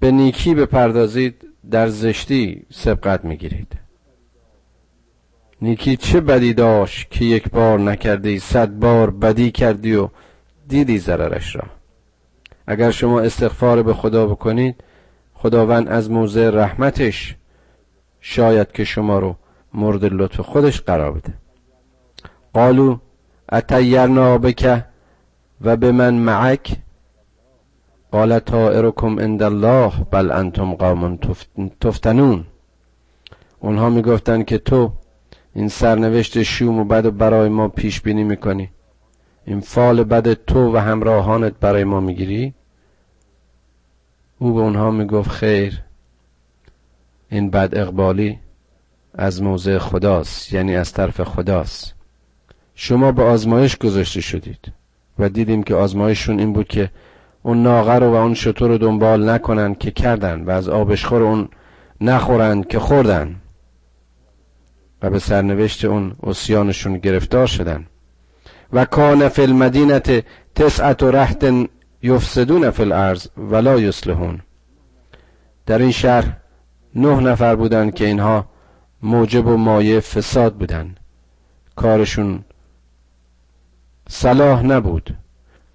[0.00, 3.72] به نیکی بپردازید در زشتی سبقت می‌گیرید؟
[5.62, 10.08] نیکی چه بدی داشت که یک بار نکردی صد بار بدی کردی و
[10.68, 11.62] دیدی ضررش را.
[12.66, 14.84] اگر شما استغفار به خدا بکنید
[15.34, 17.36] خداوند از موضع رحمتش
[18.20, 19.36] شاید که شما رو
[19.74, 21.34] مورد لطف خودش قرار بده.
[22.52, 22.96] قالو
[23.52, 24.84] اتیرنا بک
[25.60, 26.76] و به من معک؟
[28.10, 31.18] قال طائرکم عند الله بل انتم قوم
[31.80, 32.44] تفتنون.
[33.60, 34.92] اونها می‌گفتند که تو
[35.54, 38.70] این سرنوشت شوم و بد برای ما پیش بینی می‌کنی.
[39.46, 42.54] این فال بد تو و همراهانت برای ما می‌گیری؟
[44.38, 45.82] او به اونها می‌گفت خیر.
[47.30, 48.38] این بد اقبالی
[49.14, 51.94] از موضع خداست یعنی از طرف خداست.
[52.74, 54.72] شما به آزمایش گذاشته شدید
[55.18, 56.90] و دیدیم که آزمایششون این بود که
[57.42, 61.48] اون ناغه رو و اون شطور رو دنبال نکنن که کردن و از آبشخور اون
[62.00, 63.36] نخورن که خوردن.
[65.02, 67.86] و به سرنوشت اون اسیانشون گرفتار شدن.
[68.72, 70.24] و کان فی المدینت
[70.54, 71.68] تسعت و رهت
[72.02, 74.40] یفسدون فی الارض ولا یصلحون.
[75.66, 76.36] در این شهر
[76.94, 78.48] نه نفر بودن که اینها
[79.02, 80.94] موجب و مایه فساد بودن
[81.76, 82.44] کارشون
[84.08, 85.16] صلاح نبود.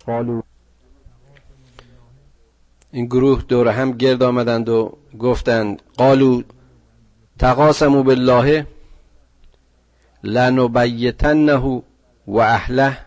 [0.06, 0.42] قالو
[2.92, 6.42] این گروه دور هم گرد آمدند و گفتند قالو
[7.40, 8.68] تقاسمو بالله
[10.24, 11.82] لنبیتنه
[12.28, 12.98] و اهله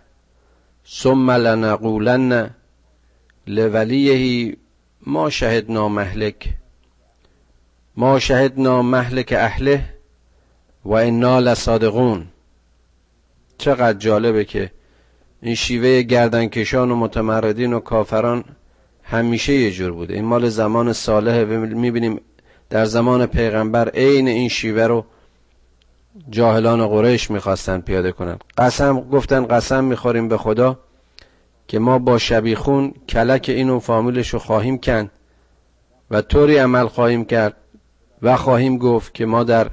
[0.88, 2.50] ثم لنقولن
[3.46, 4.57] لولیه
[5.07, 6.48] ما شهدنا مهلک.
[7.96, 9.85] ما شهدنا مهلک اهله
[10.85, 12.27] و انا لصادقون.
[13.59, 14.70] چقدر جالبه که
[15.42, 18.44] این شیوه گردنکشان و متمردین و کافران
[19.03, 20.14] همیشه یه جور بوده.
[20.14, 22.20] این مال زمان صالح می‌بینیم
[22.70, 25.05] در زمان پیغمبر عین این شیوه رو
[26.31, 28.38] جاهلان قریش می‌خواستن پیاده کنن.
[28.59, 30.79] قسم گفتن قسم می‌خوریم به خدا
[31.68, 35.11] که ما با شبیخون کلک اینو فامیلش رو خواهیم کن
[36.11, 37.57] و طوری عمل خواهیم کرد
[38.22, 39.70] و خواهیم گفت که ما در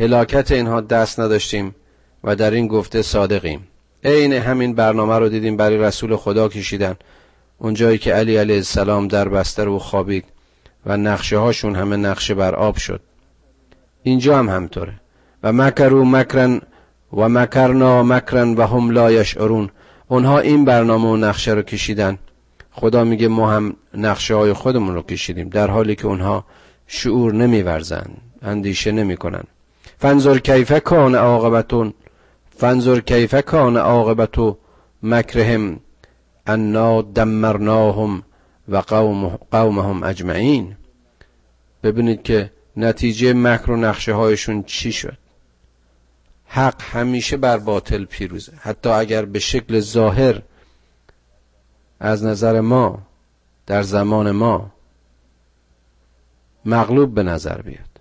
[0.00, 1.74] هلاکت اینها دست نداشتیم
[2.24, 3.68] و در این گفته صادقیم.
[4.04, 6.96] عین همین برنامه رو دیدیم برای رسول خدا کشیدن.
[7.58, 10.24] اونجایی که علی علیه السلام در بستر او خوابید
[10.86, 13.00] و نقشه هاشون همه نقشه بر آب شد.
[14.02, 14.94] اینجا هم همطوره.
[15.42, 16.60] و مکرو مکرن
[17.12, 19.70] و مکرنا مکرن و هم لا یشعرون.
[20.08, 22.18] اونها این برنامه و نقشه رو کشیدن.
[22.70, 26.44] خدا میگه ما هم نقشه های خودمون رو کشیدیم در حالی که اونها
[26.86, 28.06] شعور نمیورزن
[28.42, 29.42] اندیشه نمی‌کنن.
[29.98, 31.94] فنظر کیف کان عاقبتون
[32.56, 34.56] فنظر کیف کان عاقبتو
[35.02, 35.80] مکرهم
[36.46, 38.22] انا دمرناهم
[38.68, 40.76] و قوم قومهم اجمعین.
[41.82, 45.16] ببینید که نتیجه مکر و نقشه هایشون چی شد؟
[46.52, 48.52] حق همیشه بر باطل پیروزه.
[48.60, 50.42] حتی اگر به شکل ظاهر
[52.00, 52.98] از نظر ما
[53.66, 54.70] در زمان ما
[56.64, 58.00] مغلوب به نظر بیاد.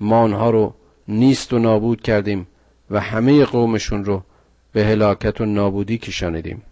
[0.00, 0.74] ما آنها رو
[1.08, 2.46] نیست و نابود کردیم
[2.90, 4.22] و همه قومشون رو
[4.72, 6.62] به هلاکت و نابودی کشانیدیم.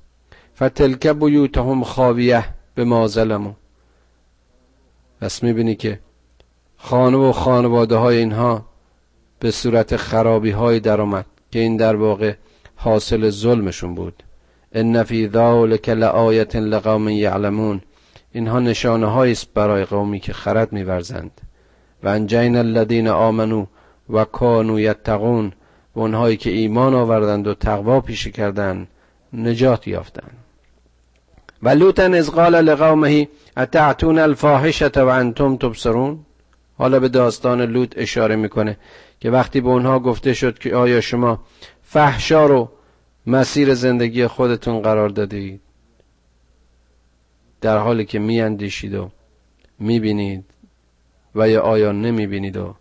[0.57, 3.53] فتلک بیوتهم خاویه به ما ظلمو
[5.21, 6.01] پس می‌بینی که
[6.77, 8.72] خانه و خانواده های اینها
[9.43, 12.35] به صورت خرابی های در آمد که این در واقع
[12.77, 14.23] حاصل ظلمشون بود.
[14.73, 17.81] ان فی ذلک لآیه لقوم یعلمون.
[18.33, 21.41] اینها نشانه است برای قومی که خرد میورزند.
[22.03, 23.67] و انجین الذین آمنو
[24.11, 25.53] و کانو یتقون.
[25.97, 28.89] و اونهایی که ایمان آوردند و تقوا پیشه کردند
[29.33, 30.37] نجات یافتند.
[31.63, 36.19] و لوطا از قال لقومه اتعتون الفاحشه و انتم تبصرون؟
[36.83, 38.77] حالا به داستان لوط اشاره می‌کنه
[39.21, 41.41] که وقتی به اونها گفته شد که آیا شما
[41.83, 42.71] فحشا رو
[43.27, 45.61] مسیر زندگی خودتون قرار دادید؟
[47.61, 49.11] در حالی که میاندیشید و
[49.79, 50.45] می‌بینید
[51.35, 52.75] و یا آیا نمی‌بینید و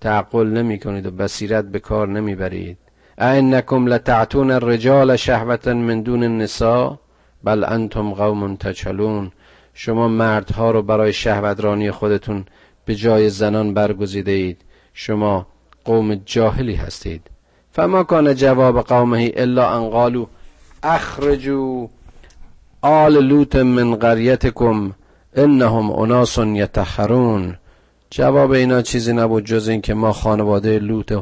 [0.00, 2.78] تعقل نمی کنید و بصیرت به کار نمی‌برید.
[3.18, 6.98] اینکم لتعتون الرجال شهوتا من دون النساء
[7.44, 9.32] بل انتم قوم تچلون
[9.74, 12.44] شما مردها رو برای شهوترانی خودتون
[12.86, 14.62] به جای زنان برگزیده اید.
[14.94, 15.46] شما
[15.84, 17.22] قوم جاهلی هستید.
[17.72, 20.26] فما کان جواب قومه الا ان قالوا
[20.82, 21.88] اخرجوا
[22.82, 24.92] آل لوط من قریتکم
[25.36, 27.56] انهم اناس یتخرون.
[28.10, 31.12] جواب اینا چیزی نبود جز این که ما خانواده لوط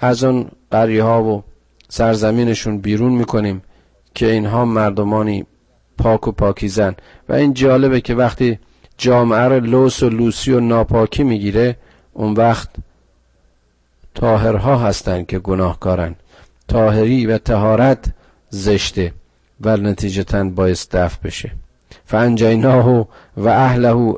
[0.00, 1.42] از اون قریه ها و
[1.88, 3.62] سرزمینشون بیرون می‌کنیم
[4.14, 5.46] که اینها مردمانی
[5.98, 6.94] پاک و پاکیزن.
[7.28, 8.58] و این جالبه که وقتی
[8.98, 11.76] جامعه رو لوس و لوسی و ناپاکی می‌گیره
[12.12, 12.68] اون وقت
[14.14, 16.14] تاهرها هستند که گناهکارن.
[16.68, 18.04] تاهری و تهارت
[18.50, 19.12] زشته
[19.60, 21.52] و نتیجتا باعث دفع بشه.
[22.04, 24.14] فانجیناه و اهله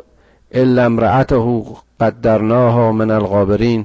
[0.52, 1.64] الا امرأته
[2.00, 3.84] قدرناها من الغابرین.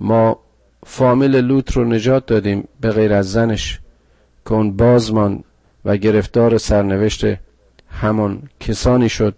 [0.00, 0.38] ما
[0.86, 3.80] فامیل لوط رو نجات دادیم به غیر از زنش
[4.44, 5.44] که اون بازمان
[5.84, 7.24] و گرفتار سرنوشت
[8.00, 9.34] همان کسانی شد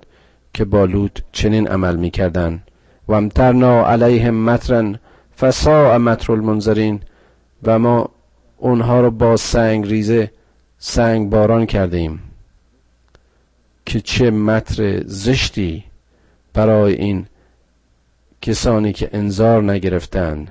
[0.54, 2.62] که با لوط چنین عمل می‌کردند.
[3.08, 4.98] و امترنا علیهم مترن
[5.40, 7.00] فساء متر المنظرین
[7.62, 8.10] و ما
[8.56, 10.30] اونها رو با سنگ ریزه
[10.78, 12.22] سنگ باران کردیم
[13.86, 15.84] که چه متر زشتی
[16.54, 17.26] برای این
[18.42, 20.50] کسانی که انظار نگرفتند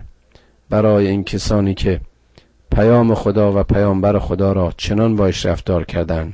[0.69, 2.01] برای این کسانی که
[2.71, 6.33] پیام خدا و پیامبر خدا را چنان باش رفتار کردند.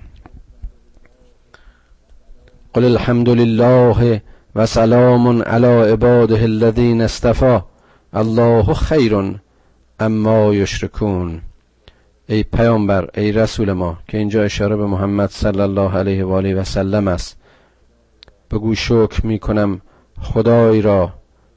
[2.73, 4.21] قل الحمد لله
[4.55, 7.59] و سلام علی عباده الذین اصطفى
[8.13, 9.39] الله خیر
[9.99, 11.41] اما یشرکون.
[12.27, 16.55] ای پیامبر ای رسول ما که اینجا اشاره به محمد صلی الله علیه و آله
[16.55, 17.37] و سلم است.
[18.51, 19.81] بگو شکر می کنم
[20.21, 21.13] خدای را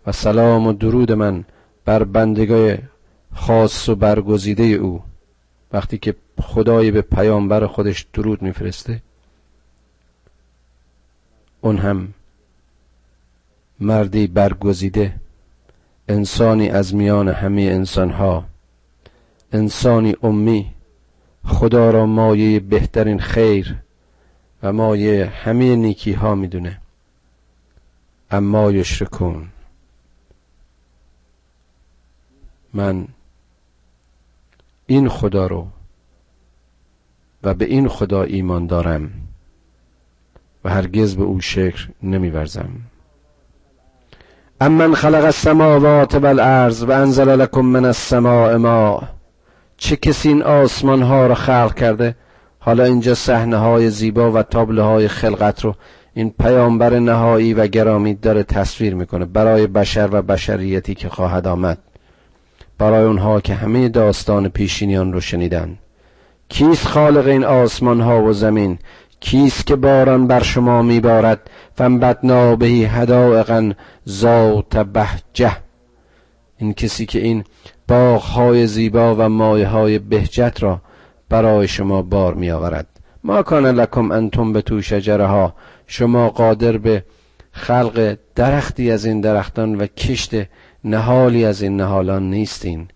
[0.06, 1.44] و سلام و درود من
[1.84, 2.78] بر بندگای
[3.34, 5.02] خاص و برگزیده او.
[5.72, 9.02] وقتی که خدای به پیامبر خودش درود میفرسته
[11.64, 12.14] اون هم
[13.80, 15.14] مردی برگزیده
[16.08, 18.44] انسانی از میان همه انسانها
[19.52, 20.70] انسانی امی
[21.44, 23.76] خدا را مایه بهترین خیر
[24.62, 26.80] و مایه همه نیکی ها می‌دونه.
[28.30, 29.48] اما یشرکون
[32.74, 33.08] من
[34.86, 35.68] این خدا رو
[37.42, 39.23] و به این خدا ایمان دارم.
[40.64, 42.68] و هرگز به او شکر نمیورزم.
[44.60, 49.02] امن خلق السماوات والارض و انزل لكم من السماء ماء.
[49.76, 52.16] چه کسی این آسمان ها را خلق کرده؟
[52.58, 55.74] حالا اینجا صحنه های زیبا و تابله های خلقت رو
[56.14, 61.78] این پیامبر نهایی و گرامی داره تصویر می‌کنه برای بشر و بشریتی که خواهد آمد.
[62.78, 65.78] برای اونها که همه داستان پیشینیان رو شنیدن.
[66.48, 68.78] کیست خالق این آسمان ها و زمین؟
[69.24, 73.72] کیست که باران بر شما میبارد؟ فنبتنا بهی هدائقا
[74.08, 75.56] ذات بهجه.
[76.58, 77.44] این کسی که این
[77.88, 80.80] باغ های زیبا و مایه های بهجت را
[81.28, 82.86] برای شما بار می آورد
[83.24, 85.54] ما کان لکم انتم به تو شجره ها
[85.86, 87.04] شما قادر به
[87.52, 90.34] خلق درختی از این درختان و کشت
[90.84, 92.88] نهالی از این نهالان نیستین.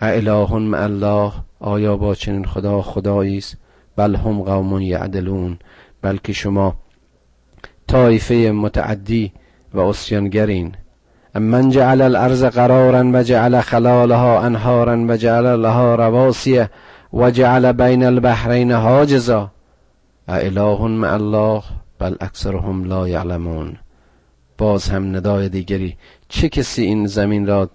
[0.00, 3.63] اله مع الله آیا با چنین خدا خدایی است؟
[3.96, 5.58] بل هم قوم یعدلون
[6.02, 6.74] بلکه شما
[7.86, 9.32] طایفه متعدی
[9.74, 10.72] و اسیانگرین.
[11.34, 16.70] من جعل الارض قرارا و جعل خلالها انهارا و جعل لها رواسیه
[17.12, 19.50] و جعل بین البحرین حاجزا.
[20.28, 21.62] اله مع الله
[21.98, 23.76] بل اکثرهم لا یعلمون.
[24.58, 25.96] باز هم ندای دیگری
[26.28, 27.70] چه کسی این زمین را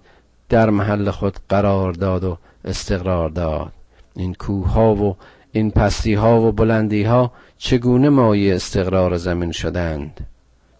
[0.48, 3.72] در محل خود قرار داد و استقرار داد؟
[4.16, 5.16] این کوه ها و
[5.52, 10.26] این پستی ها و بلندی ها چگونه مایه استقرار زمین شدند؟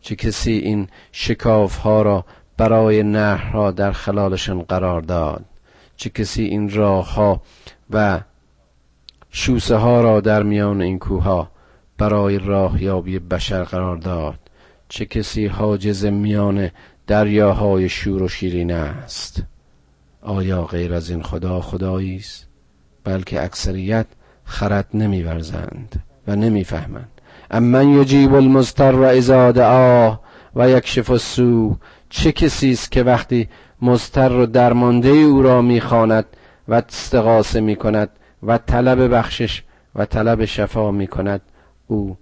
[0.00, 2.24] چه کسی این شکاف ها را
[2.56, 5.44] برای نهرها در خلالشان قرار داد؟
[5.96, 7.40] چه کسی این راه ها
[7.90, 8.20] و
[9.30, 11.50] شوسه ها را در میان این کوه ها
[11.98, 14.38] برای راه یابی بشر قرار داد؟
[14.88, 16.70] چه کسی حاجز میان
[17.06, 19.42] دریاهای شور و شیرین است؟
[20.22, 22.46] آیا غیر از این خدا خدایی است
[23.04, 24.06] بلکه اکثریت
[24.50, 27.20] خرد نمیورزند و و نمی‌فهمند
[27.50, 30.20] امن یجیب المضطر اذا دعاه
[30.56, 31.74] و یکشف السوء.
[32.08, 33.48] چه کسی است که وقتی
[33.82, 36.24] مضطر و درمانده او را می‌خواند
[36.68, 38.10] و استغاثه می‌کند
[38.42, 39.62] و طلب بخشش
[39.94, 41.40] و طلب شفا می‌کند
[41.86, 42.16] او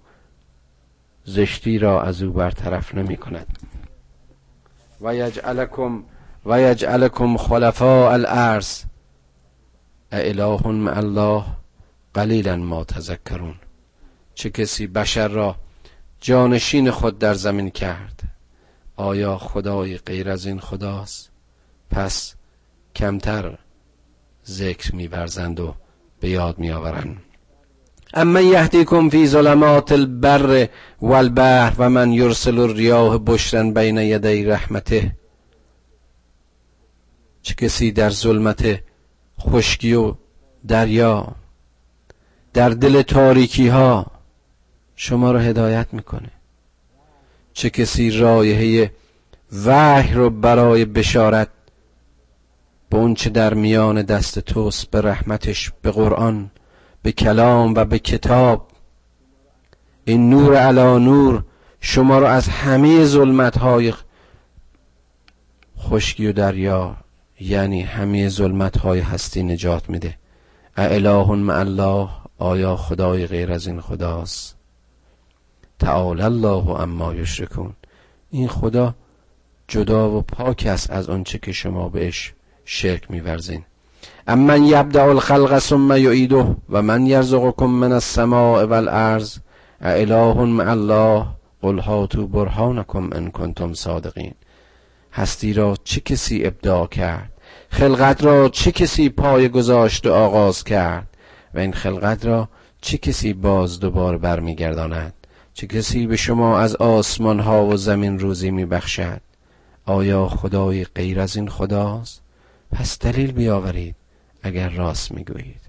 [1.25, 3.47] زشتی را از او برطرف نمی کند
[5.01, 6.03] و یجعلکم
[6.45, 8.83] و یجعلکم خلفاء الارض.
[10.11, 11.43] اله مع الله.
[12.13, 13.55] قلیلا ما تذکرون.
[14.35, 15.55] چه کسی بشر را
[16.21, 18.21] جانشین خود در زمین کرد؟
[18.95, 21.31] آیا خدای غیر از این خداست؟
[21.91, 22.35] پس
[22.95, 23.57] کمتر
[24.45, 25.75] ذکر میورزند و
[26.19, 27.17] به یاد میآورند.
[28.13, 30.69] اما یهدیکم فی ظلمات البر
[31.01, 35.15] والبحر و من یرسل الریاح بشرا بین یدی رحمته.
[37.41, 38.79] چه کسی در ظلمت
[39.39, 40.15] خشکی و
[40.67, 41.35] دریا
[42.53, 44.05] در دل تاریکی ها
[44.95, 46.31] شما را هدایت می‌کنه.
[47.53, 48.91] چه کسی رایحه
[49.65, 51.47] وحی رو برای بشارت
[52.89, 56.51] به اونچه در میان دست توست به رحمتش به قرآن
[57.03, 58.67] به کلام و به کتاب.
[60.05, 61.43] این نور علا نور
[61.81, 63.93] شما را از همه ظلمت های
[65.79, 66.97] خشکی و دریا
[67.39, 70.17] یعنی همه ظلمت های هستی نجات میده.
[70.77, 72.09] اله مع الله.
[72.39, 74.55] آیا خدای غیر از این خداست؟
[75.79, 77.73] تعالی الله اما یشرکون.
[78.29, 78.95] این خدا
[79.67, 82.33] جدا و پاک است از آنچه که شما بهش
[82.65, 83.63] شرک میورزین.
[84.27, 89.37] امن یبدع الخلق ثم یعیده و من یرزقکم من السماء والارض.
[89.81, 91.25] اله مع الله.
[91.61, 94.33] قل هاتوا برهانکم ان کنتم صادقین.
[95.13, 97.33] هستی را چه کسی ابداع کرد؟
[97.69, 101.08] خلقت را چه کسی پای گذاشت و آغاز کرد؟
[101.53, 102.49] و این خلقت را
[102.81, 105.13] چه کسی باز دوباره برمیگرداند؟
[105.53, 109.21] چه کسی به شما از آسمان ها و زمین روزی میبخشد؟
[109.85, 112.21] آیا خدای غیر از این خداست؟
[112.71, 113.95] پس دلیل بیاورید
[114.43, 115.61] اگر راست می‌گویید.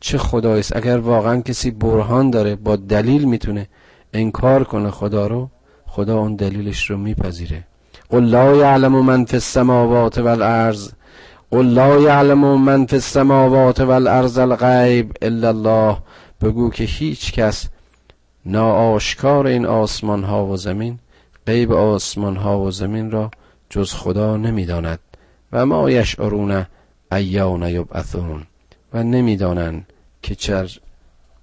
[0.00, 3.68] چه خدایی اگر واقعا کسی برهان داره با دلیل می‌تونه
[4.12, 5.50] انکار کنه خدا رو
[5.86, 7.64] خدا اون دلیلش رو میپذیره.
[8.08, 10.90] قل لا یعلم من فی السماوات والارض
[11.50, 15.96] قل لا یعلم من فی السماوات والارض الغیب الا الله.
[16.42, 17.68] بگو که هیچ کس
[18.46, 20.98] ناآشکار این آسمان ها و زمین
[21.46, 23.30] غیب آسمان ها و زمین را
[23.70, 24.98] جز خدا نمی‌داند.
[25.52, 26.66] و ما یشعرون
[27.12, 28.42] ایان یبعثون.
[28.92, 29.92] و نمی‌دانند
[30.22, 30.70] که چر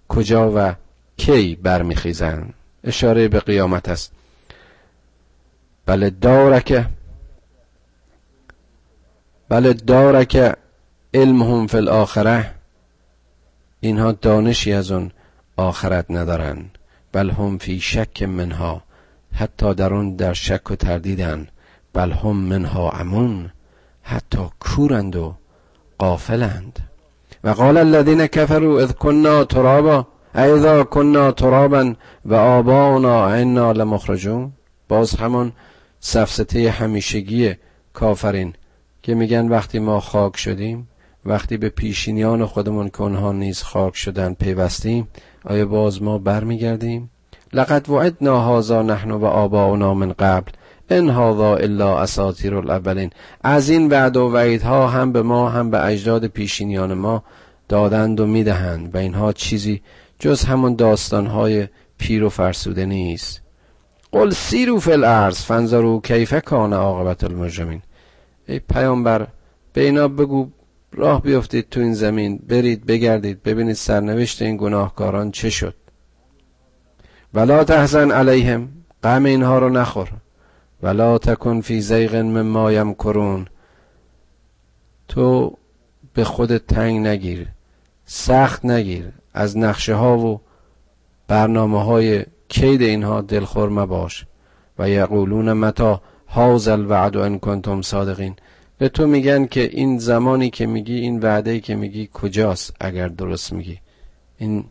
[0.10, 0.76] کجا و
[1.18, 2.54] کی برمیخیزند.
[2.84, 4.12] اشاره به قیامت است.
[5.86, 6.86] بله دارک
[9.50, 10.58] بله دارک
[11.14, 12.52] علمهم فی الاخره.
[13.80, 15.12] اینها دانشی از اون
[15.58, 16.66] آخرت ندارن
[17.12, 18.84] بل هم فی شک منها.
[19.34, 21.48] حتی در اون در شک و تردیدن
[21.94, 23.52] بل هم منها امون
[24.04, 25.36] حتی کورند و
[25.98, 26.80] قافلند
[27.44, 34.52] و قال الذين كفروا اذ كنا ترابا اذا كنا ترابا و آباؤنا انا لمخرجون.
[34.90, 35.52] باز همان
[36.00, 37.56] سفسته همیشگی
[37.94, 38.54] کافرین.
[39.04, 40.88] که میگن وقتی ما خاک شدیم
[41.26, 45.08] وقتی به پیشینیان خودمون که اونها نیز خاک شدن پیوستیم
[45.46, 47.10] آیا باز ما برمیگردیم؟
[47.54, 50.52] لقد وعدنا هذا نحن و آباؤنا من قبل
[50.90, 53.10] ان هذا الا اساطیر الاولین.
[53.44, 57.24] از این وعد و وعیدها هم به ما هم به اجداد پیشینیان ما
[57.70, 59.82] دادند و می‌دهند و اینها چیزی
[60.20, 63.42] جز همون داستانهای پیر و فرسوده نیست.
[64.12, 67.82] قل سیرو فی الارض فانظروا کیف کان عاقبت المجرمین.
[68.48, 69.28] ای پیامبر
[69.74, 70.50] به اینا بگو
[70.94, 75.76] راه بیفتید تو این زمین برید بگردید ببینید سرنوشت این گناهکاران چه شد.
[77.34, 78.70] ولا تحزن علیهم
[79.04, 80.10] غم اینها رو نخور.
[80.84, 83.48] ولا تکن فی زیغ مما یمکرون.
[85.08, 85.58] تو
[86.14, 87.48] به خودت تنگ نگیر
[88.06, 90.42] سخت نگیر از نقشه ها و
[91.28, 94.26] برنامه های کید اینها دلخور مباش.
[94.80, 96.02] و یقولون متا
[96.34, 98.36] هاز الوعد ان کنتم صادقین.
[98.78, 103.54] به تو میگن که این زمانی که میگی این وعده که میگی کجاست اگر درست
[103.54, 103.80] میگی؟
[104.38, 104.66] این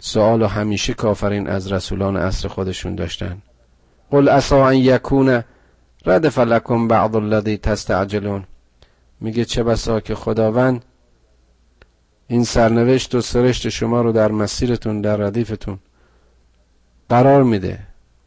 [0.00, 3.42] سوال همیشه کافرین از رسولان عصر خودشون داشتن.
[4.10, 5.44] قل اسا ان یکون
[6.06, 8.44] ردف لکم بعض الذی تستعجلون.
[9.20, 10.84] میگه چه بسا که خداوند
[12.28, 15.78] این سرنوشت و سرشت شما رو در مسیرتون در ردیفتون
[17.08, 17.78] قرار میده.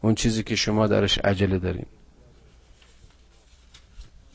[0.02, 1.86] اون چیزی که شما درش عجله دارین.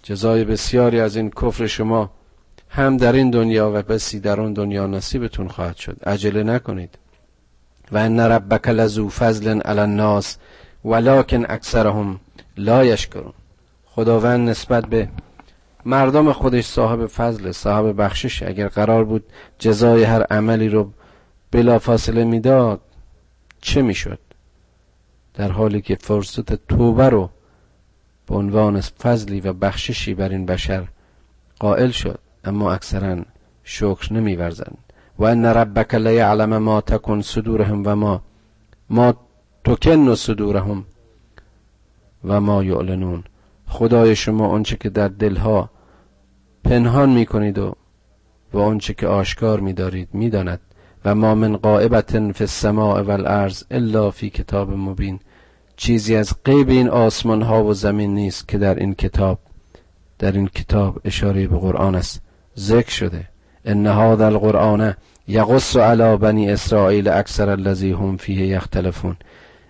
[0.07, 2.09] جزای بسیاری از این کفر شما
[2.69, 5.97] هم در این دنیا و بسی در اون دنیا نصیبتون خواهد شد.
[6.05, 6.97] عجله نکنید.
[7.91, 10.37] و ان ربک لذو فضل علی الناس
[10.85, 12.19] ولکن اکثرهم
[12.57, 13.33] لا یشکرون.
[13.85, 15.09] خداوند نسبت به
[15.85, 19.23] مردم خودش صاحب فضل صاحب بخشش اگر قرار بود
[19.59, 20.91] جزای هر عملی رو
[21.51, 22.81] بلا فاصله می‌داد
[23.61, 24.19] چه می‌شد؟
[25.33, 27.29] در حالی که فرصت توبه رو
[28.28, 30.88] به عنوان فضلی و بخششی بر این بشر
[31.59, 33.17] قائل شد اما اکثرا
[33.63, 34.78] شکر نمیورزند.
[35.19, 38.21] و ان ربک لیعلم ما تکن صدورهم و ما
[38.89, 39.13] ما
[39.63, 40.86] تکن صدورهم
[42.23, 43.23] و ما یعلنون.
[43.67, 45.69] خدای شما آنچه که در دلها
[46.63, 47.75] پنهان می‌کنید و
[48.53, 50.59] و آنچه که آشکار میدارید می‌داند.
[51.05, 55.19] و ما من قائبت فی السماء والارض الا فی کتاب مبین.
[55.78, 59.39] چیزی از غیب این آسمان ها و زمین نیست که در این کتاب
[60.19, 62.21] در این کتاب اشاره به قرآن است.
[62.59, 63.28] ذکر شده.
[63.65, 64.93] ان هذا القرآن
[65.28, 69.15] یقص علی بنی اسرائیل اکثر الذی هم فیه یختلفون.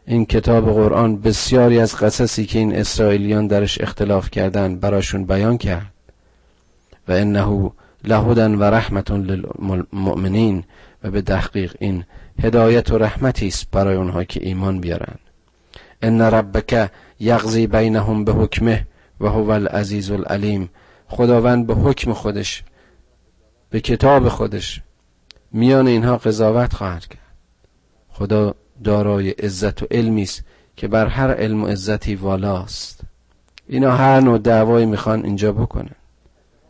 [0.05, 5.93] این کتاب قرآن بسیاری از قصصی که این اسرائیلیان درش اختلاف کردن براشون بیان کرد.
[7.07, 7.71] و انه
[8.03, 10.63] لهدن و رحمت للمؤمنین
[11.03, 12.03] و به تحقیق این
[12.43, 15.15] هدایت و رحمتی است برای اونها که ایمان بیارن
[16.01, 18.87] ان ربک یغزی بینهم به حکمه
[19.19, 20.69] و هو العزیز العلیم
[21.07, 22.63] خداوند به حکم خودش
[23.69, 24.81] به کتاب خودش.
[25.51, 27.21] میان اینها قضاوت خواهد کرد.
[28.09, 30.43] خدا دارای عزت و علمی است
[30.75, 33.01] که بر هر علم و عزتی والاست.
[33.67, 35.95] اینا هر نوع دعوایی می‌خوان اینجا بکنن.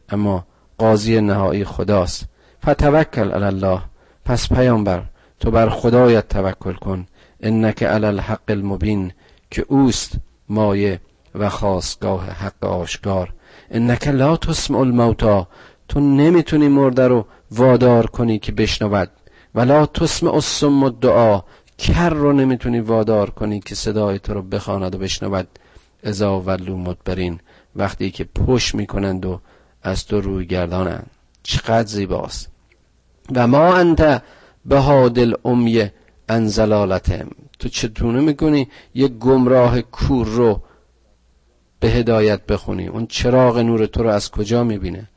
[0.09, 0.45] اما
[0.77, 2.25] قاضی نهایی خداست.
[2.65, 3.81] فتوکل علی الله.
[4.25, 5.03] پس پیامبر
[5.39, 7.07] تو بر خدایت توکل کن.
[7.41, 9.11] انک علی الحق المبین
[9.51, 10.11] که اوست
[10.49, 10.99] مایه
[11.35, 13.33] و خواستگاه حق آشکار.
[13.71, 15.47] انک لا تسمع الموتا
[15.87, 19.09] تو نمی‌تونی مرده رو وادار کنی که بشنود.
[19.55, 21.41] ولا تسمع الصم الدعا
[21.77, 25.47] کر رو نمی‌تونی وادار کنی که صدای تو رو بخواند و بشنود.
[26.03, 27.39] ازا ولو مدبرین
[27.75, 29.39] وقتی که پشت می‌کنند و
[29.83, 31.09] از تو روی گردانند.
[31.43, 32.49] چقدر زیباست.
[33.35, 34.21] و ما انت
[34.65, 35.89] به هادل امی
[36.29, 37.29] انزلالتهم.
[37.59, 40.61] تو چطونه می‌کنی یک گمراه کور رو
[41.79, 42.87] به هدایت بخونی.
[42.87, 45.09] اون چراغ نور تو رو از کجا می‌بینه؟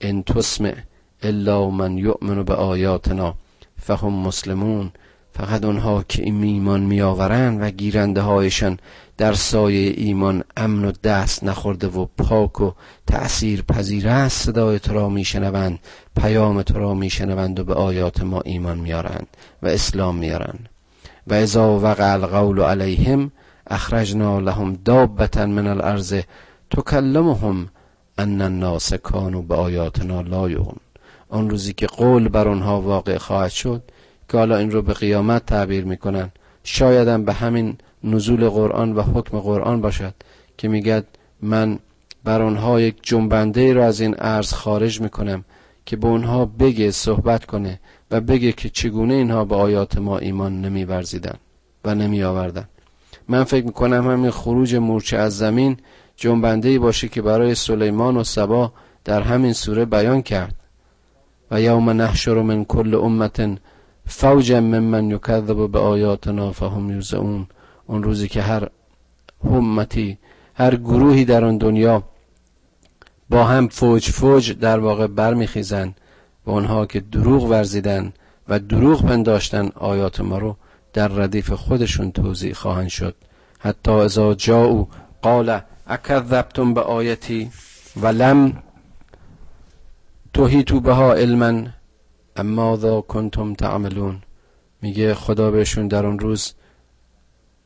[0.00, 0.74] ان تسمع
[1.22, 3.34] الا من یؤمن به آیاتنا
[3.80, 4.92] فهم مسلمون.
[5.32, 8.78] فقط اونها که این ایمان میآورند و گیرنده هایشان
[9.18, 12.72] در سایه ایمان امن و دست نخورده و پاک و
[13.06, 14.46] تأثیر پذیر است.
[14.46, 15.78] صدای تو را میشنوند
[16.20, 19.26] پیام تو را میشنوند و به آیات ما ایمان میارند
[19.62, 20.68] و اسلام میارند
[21.26, 23.32] و اذا وقع القول علیهم
[23.66, 26.20] اخرجنا لهم دابتا من الارض
[26.70, 27.68] تکلمهم
[28.18, 30.48] ان الناس کانوا به آیاتنا لا
[31.28, 33.82] آن روزی که قول بر آنها واقع خواهد شد
[34.28, 36.30] که حالا این رو به قیامت تعبیر می‌کنن
[36.64, 40.14] شایدم به همین نزول قرآن و حکم قرآن باشد
[40.58, 41.04] که میگد
[41.42, 41.78] من
[42.24, 45.44] بر آنها یک جنبنده را از این عرض خارج می‌کنم
[45.86, 47.80] که به اونها بگه صحبت کنه
[48.10, 51.36] و بگه که چگونه اینها به آیات ما ایمان نمیورزیدن
[51.84, 52.68] و نمی آوردن
[53.28, 55.76] من فکر می‌کنم همین خروج مورچه از زمین
[56.16, 58.72] جنبنده باشه که برای سلیمان و سبا
[59.04, 60.54] در همین سوره بیان کرد.
[61.50, 63.58] و یوم نحشر من کل امت
[64.06, 67.46] فوجا ممن یکذب به آیاتنا فهم یوزعون.
[67.86, 68.68] اون روزی که هر
[69.44, 70.18] همتی
[70.54, 72.02] هر گروهی در آن دنیا
[73.30, 75.94] با هم فوج فوج در واقع برمیخیزن
[76.46, 78.12] و آنها که دروغ ورزیدن
[78.48, 80.56] و دروغ پنداشتن آیات ما رو
[80.92, 83.14] در ردیف خودشون توضیح خواهند شد.
[83.58, 84.86] حتی ازا جاءو
[85.22, 87.50] قال اکذبتم به آیتی
[87.96, 88.62] و لم
[90.34, 91.62] توهیتو بها علما
[92.36, 94.22] اما ذا کنتم تعملون.
[94.82, 96.54] میگه خدا بهشون در اون روز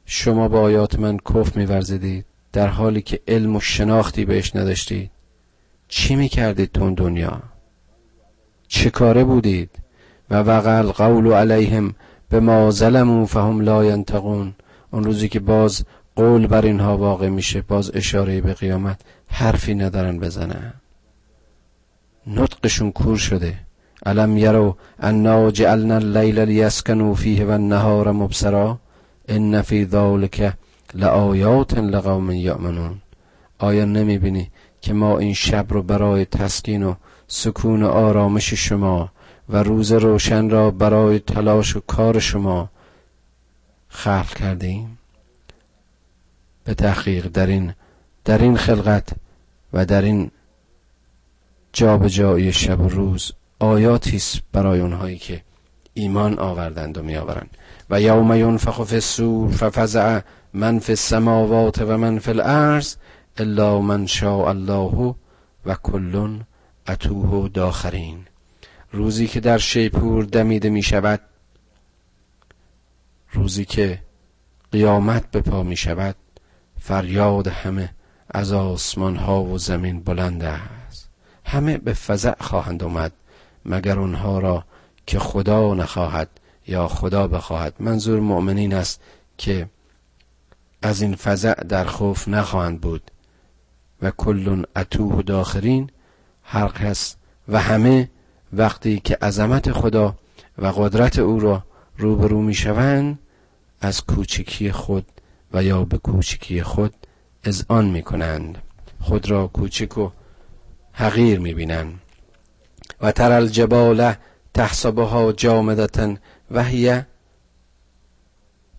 [0.06, 5.10] شما با آیات من کف میورزیدید در حالی که علم و شناختی بهش نداشتید.
[5.88, 7.42] چی می‌کردید تو اون دنیا؟
[8.68, 9.70] چه کاره بودید؟
[10.30, 11.94] و وقع القول علیهم
[12.28, 14.54] به ما ظلموا فهم لا ینتقون
[14.90, 15.84] اون روزی که باز
[16.16, 20.72] قول بر اینها واقع میشه باز اشاره به قیامت حرفی ندارن بزنن.
[22.26, 23.54] نطقشون کور شده.
[24.06, 28.78] علم یرو انا جعلنا اللیل لیسکنوا فیه و النهار مبصرا؟
[29.28, 30.52] ان فی ذلک
[30.94, 33.00] لآیات لقوم یؤمنون
[33.58, 34.50] آیا نمی‌بینی
[34.80, 36.94] که ما این شب رو برای تسکین و
[37.28, 39.10] سکون و آرامش شما
[39.48, 42.70] و روز روشن را برای تلاش و کار شما
[43.88, 44.98] خلق کردیم؟
[46.64, 47.74] به تحقیق در این
[48.24, 49.08] در این خلقت
[49.72, 50.30] و در این
[51.72, 55.42] جابجایی شب و روز آیاتی است برای اونهایی که
[55.94, 57.56] ایمان آوردند و می آورند
[57.90, 60.20] و یوم ینفخ فی السور ففزع
[60.52, 62.96] من فی السماوات و من فی الارض
[63.36, 65.14] الا من شاء الله
[65.66, 66.42] و کلون
[66.88, 68.26] اتوه داخرین.
[68.92, 71.20] روزی که در شیپور دمیده می شود
[73.32, 74.02] روزی که
[74.72, 76.16] قیامت به پا می شود
[76.80, 77.90] فریاد همه
[78.30, 81.10] از آسمان ها و زمین بلند است.
[81.44, 83.12] همه به فضع خواهند آمد
[83.64, 84.64] مگر اونها را
[85.06, 86.28] که خدا نخواهد
[86.68, 87.74] یا خدا بخواهد.
[87.80, 89.00] منظور مؤمنین است
[89.38, 89.68] که
[90.82, 93.10] از این فضع در خوف نخواهند بود
[94.02, 95.90] و کلون اتوه داخرین
[96.42, 97.16] هر کس
[97.48, 98.10] و همه
[98.52, 100.14] وقتی که عظمت خدا
[100.58, 101.62] و قدرت او را
[101.98, 103.18] روبرو می شوند
[103.80, 105.06] از کوچکی خود
[105.52, 106.94] و یا به کوچکی خود
[107.68, 108.58] آن می کنند.
[109.00, 110.10] خود را کوچک و
[110.92, 112.00] حقیر می بینند.
[113.00, 114.14] و تر الجبال
[114.54, 116.14] تحسبها جامدتا
[116.50, 117.02] و هی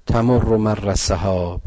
[0.05, 1.61] تمر مر السحاب.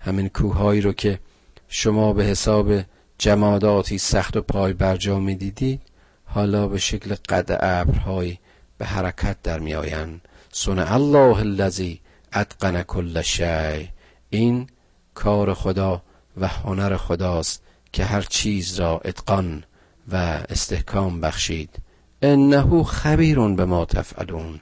[0.00, 1.20] همین کوههایی رو که
[1.68, 2.72] شما به حساب
[3.18, 5.80] جماداتی سخت و پای برجا می دیدید
[6.24, 8.38] حالا به شکل قد ابرهایی
[8.78, 12.00] به حرکت در می آیند صنع الله الذی
[12.34, 13.88] اتقن کل شی
[14.30, 14.66] این
[15.14, 16.02] کار خدا
[16.36, 19.64] و هنر خداست که هر چیز را اتقان
[20.12, 20.16] و
[20.48, 21.76] استحکام بخشید.
[22.22, 24.60] انه خبیر به ما تفعلون.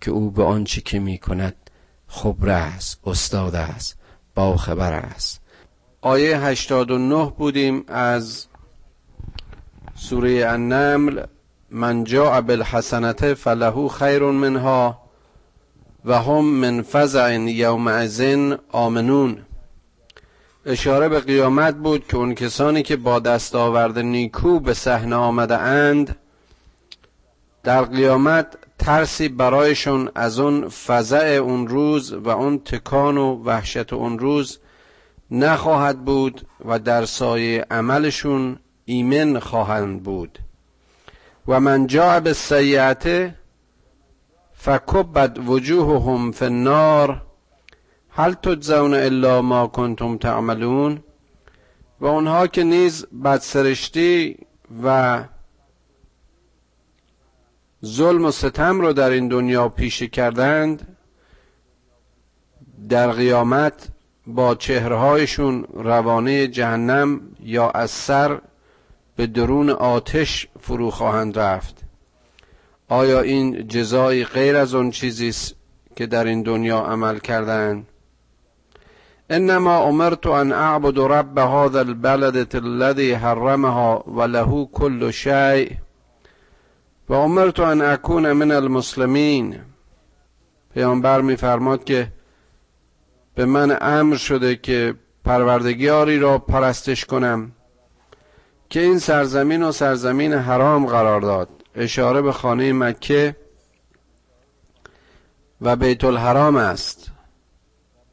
[0.00, 1.56] که او به آنچه که می کند
[2.08, 3.98] خبر است استاد است
[4.34, 5.40] با خبر است.
[6.00, 8.46] آیه 89 بودیم از
[9.94, 11.24] سوره النمل
[11.70, 15.02] من جاء بالحسنته فله خیر منها
[16.04, 19.38] و هم من فزع یومئذ آمنون.
[20.66, 26.16] اشاره به قیامت بود که اون کسانی که با دستاورد نیکو به صحنه آمده اند
[27.62, 34.18] در قیامت ترسی برایشون از اون فزع اون روز و اون تکان و وحشت اون
[34.18, 34.58] روز
[35.30, 40.38] نخواهد بود و در سایه عملشون ایمن خواهند بود.
[41.48, 41.86] و من
[42.20, 43.34] به سیعته
[44.54, 47.22] فکبت وجوههم فی النار.
[48.10, 51.02] هل تجزون الا ما کنتم تعملون؟
[52.00, 54.36] و اونها که نیز بدسرشتی
[54.84, 55.18] و
[57.86, 60.96] ظلم و ستم رو در این دنیا پیشه کردند
[62.88, 63.88] در قیامت
[64.26, 68.40] با چهرهایشون روانه جهنم یا از سر
[69.16, 71.76] به درون آتش فرو خواهند رفت.
[72.88, 75.54] آیا این جزایی غیر از اون چیزی است
[75.96, 77.86] که در این دنیا عمل کردند
[79.30, 85.85] انما امرت ان اعبد رب هذا البلد الذي حرمها وله كل شيء.
[87.08, 89.60] و امرت ان اكون من المسلمین.
[90.74, 92.12] پیامبر میفرماد که
[93.34, 94.94] به من امر شده که
[95.24, 97.52] پروردگاری را پرستش کنم
[98.68, 101.48] که این سرزمین و سرزمین حرام قرار داد.
[101.74, 103.36] اشاره به خانه مکه
[105.60, 107.10] و بیت الحرام است.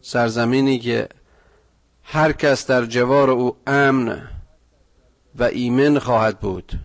[0.02, 1.10] سرزمینی که
[2.04, 4.30] هر کس در جوار او امن
[5.36, 6.80] و ایمن خواهد بود.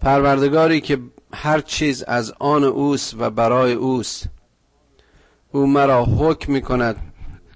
[0.00, 0.98] پروردگاری که
[1.32, 4.26] هر چیز از آن اوست و برای اوست.
[5.52, 6.96] او مرا حکم می کند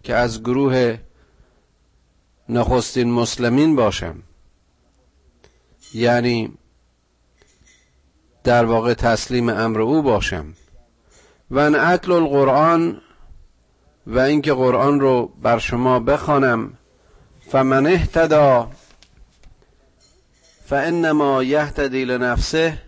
[0.03, 0.99] که از گروه
[2.49, 4.23] نخستین مسلمین باشم.
[5.95, 6.53] یعنی
[8.45, 10.55] در واقع تسلیم امر او باشم.
[11.51, 13.01] و ان اتل القرآن
[14.07, 16.73] و اینکه قرآن رو بر شما بخوانم
[17.51, 18.71] فمن اهتدا
[20.65, 22.79] فانما یهتدی لنفسه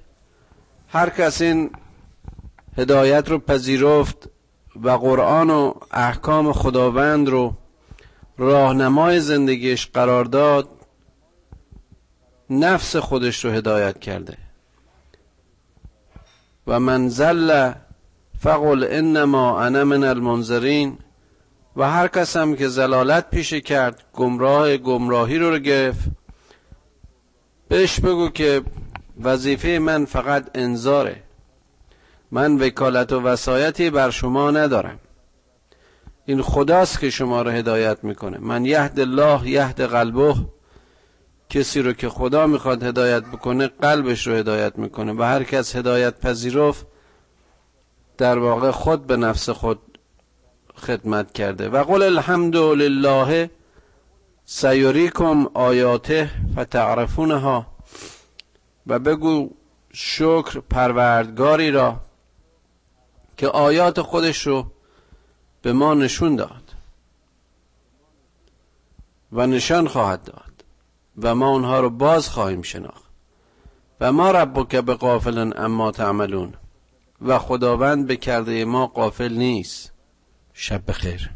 [0.89, 1.71] هر کس این
[2.79, 4.29] هدایت رو پذیرفت
[4.83, 7.55] و قرآن و احکام خداوند رو
[8.39, 10.69] راهنمای زندگیش قرار داد
[12.51, 14.37] نفس خودش رو هدایت کرده.
[16.67, 17.73] و من زل
[18.39, 20.99] فقل انما انا من المنذرین.
[21.77, 26.16] و هر کس هم که زلالت پیشه کرد گمراه گمراهی رو گرفت.
[27.69, 28.63] بهش بگو که
[29.23, 31.23] وظیفه من فقط انذاره.
[32.31, 34.99] من وکالت و وسایتی بر شما ندارم.
[36.27, 38.39] این خداست که شما رو هدایت می‌کنه.
[38.39, 40.35] من یهد الله یهد قلبه.
[41.51, 45.13] کسی رو که خدا می‌خواد هدایت بکنه قلبش رو هدایت می‌کنه.
[45.13, 46.87] و هر کس هدایت پذیرفت
[48.19, 49.79] در واقع خود به نفس خود
[50.75, 51.69] خدمت کرده.
[51.69, 53.51] و قل الحمد لله
[54.49, 57.67] سیریکم آیاته فتعرفونها
[58.87, 59.51] و بگو
[59.93, 62.01] شکر پروردگاری را
[63.37, 64.67] که آیات خودش رو
[65.63, 66.75] به ما نشون داد
[69.33, 70.65] و نشان خواهد داد
[71.23, 73.11] و ما اونها رو باز خواهیم شناخت.
[74.01, 76.55] و ما ربک به قافل اما تعملون.
[77.23, 79.93] و خداوند به کرده ما قافل نیست.
[80.53, 81.36] شب بخیر.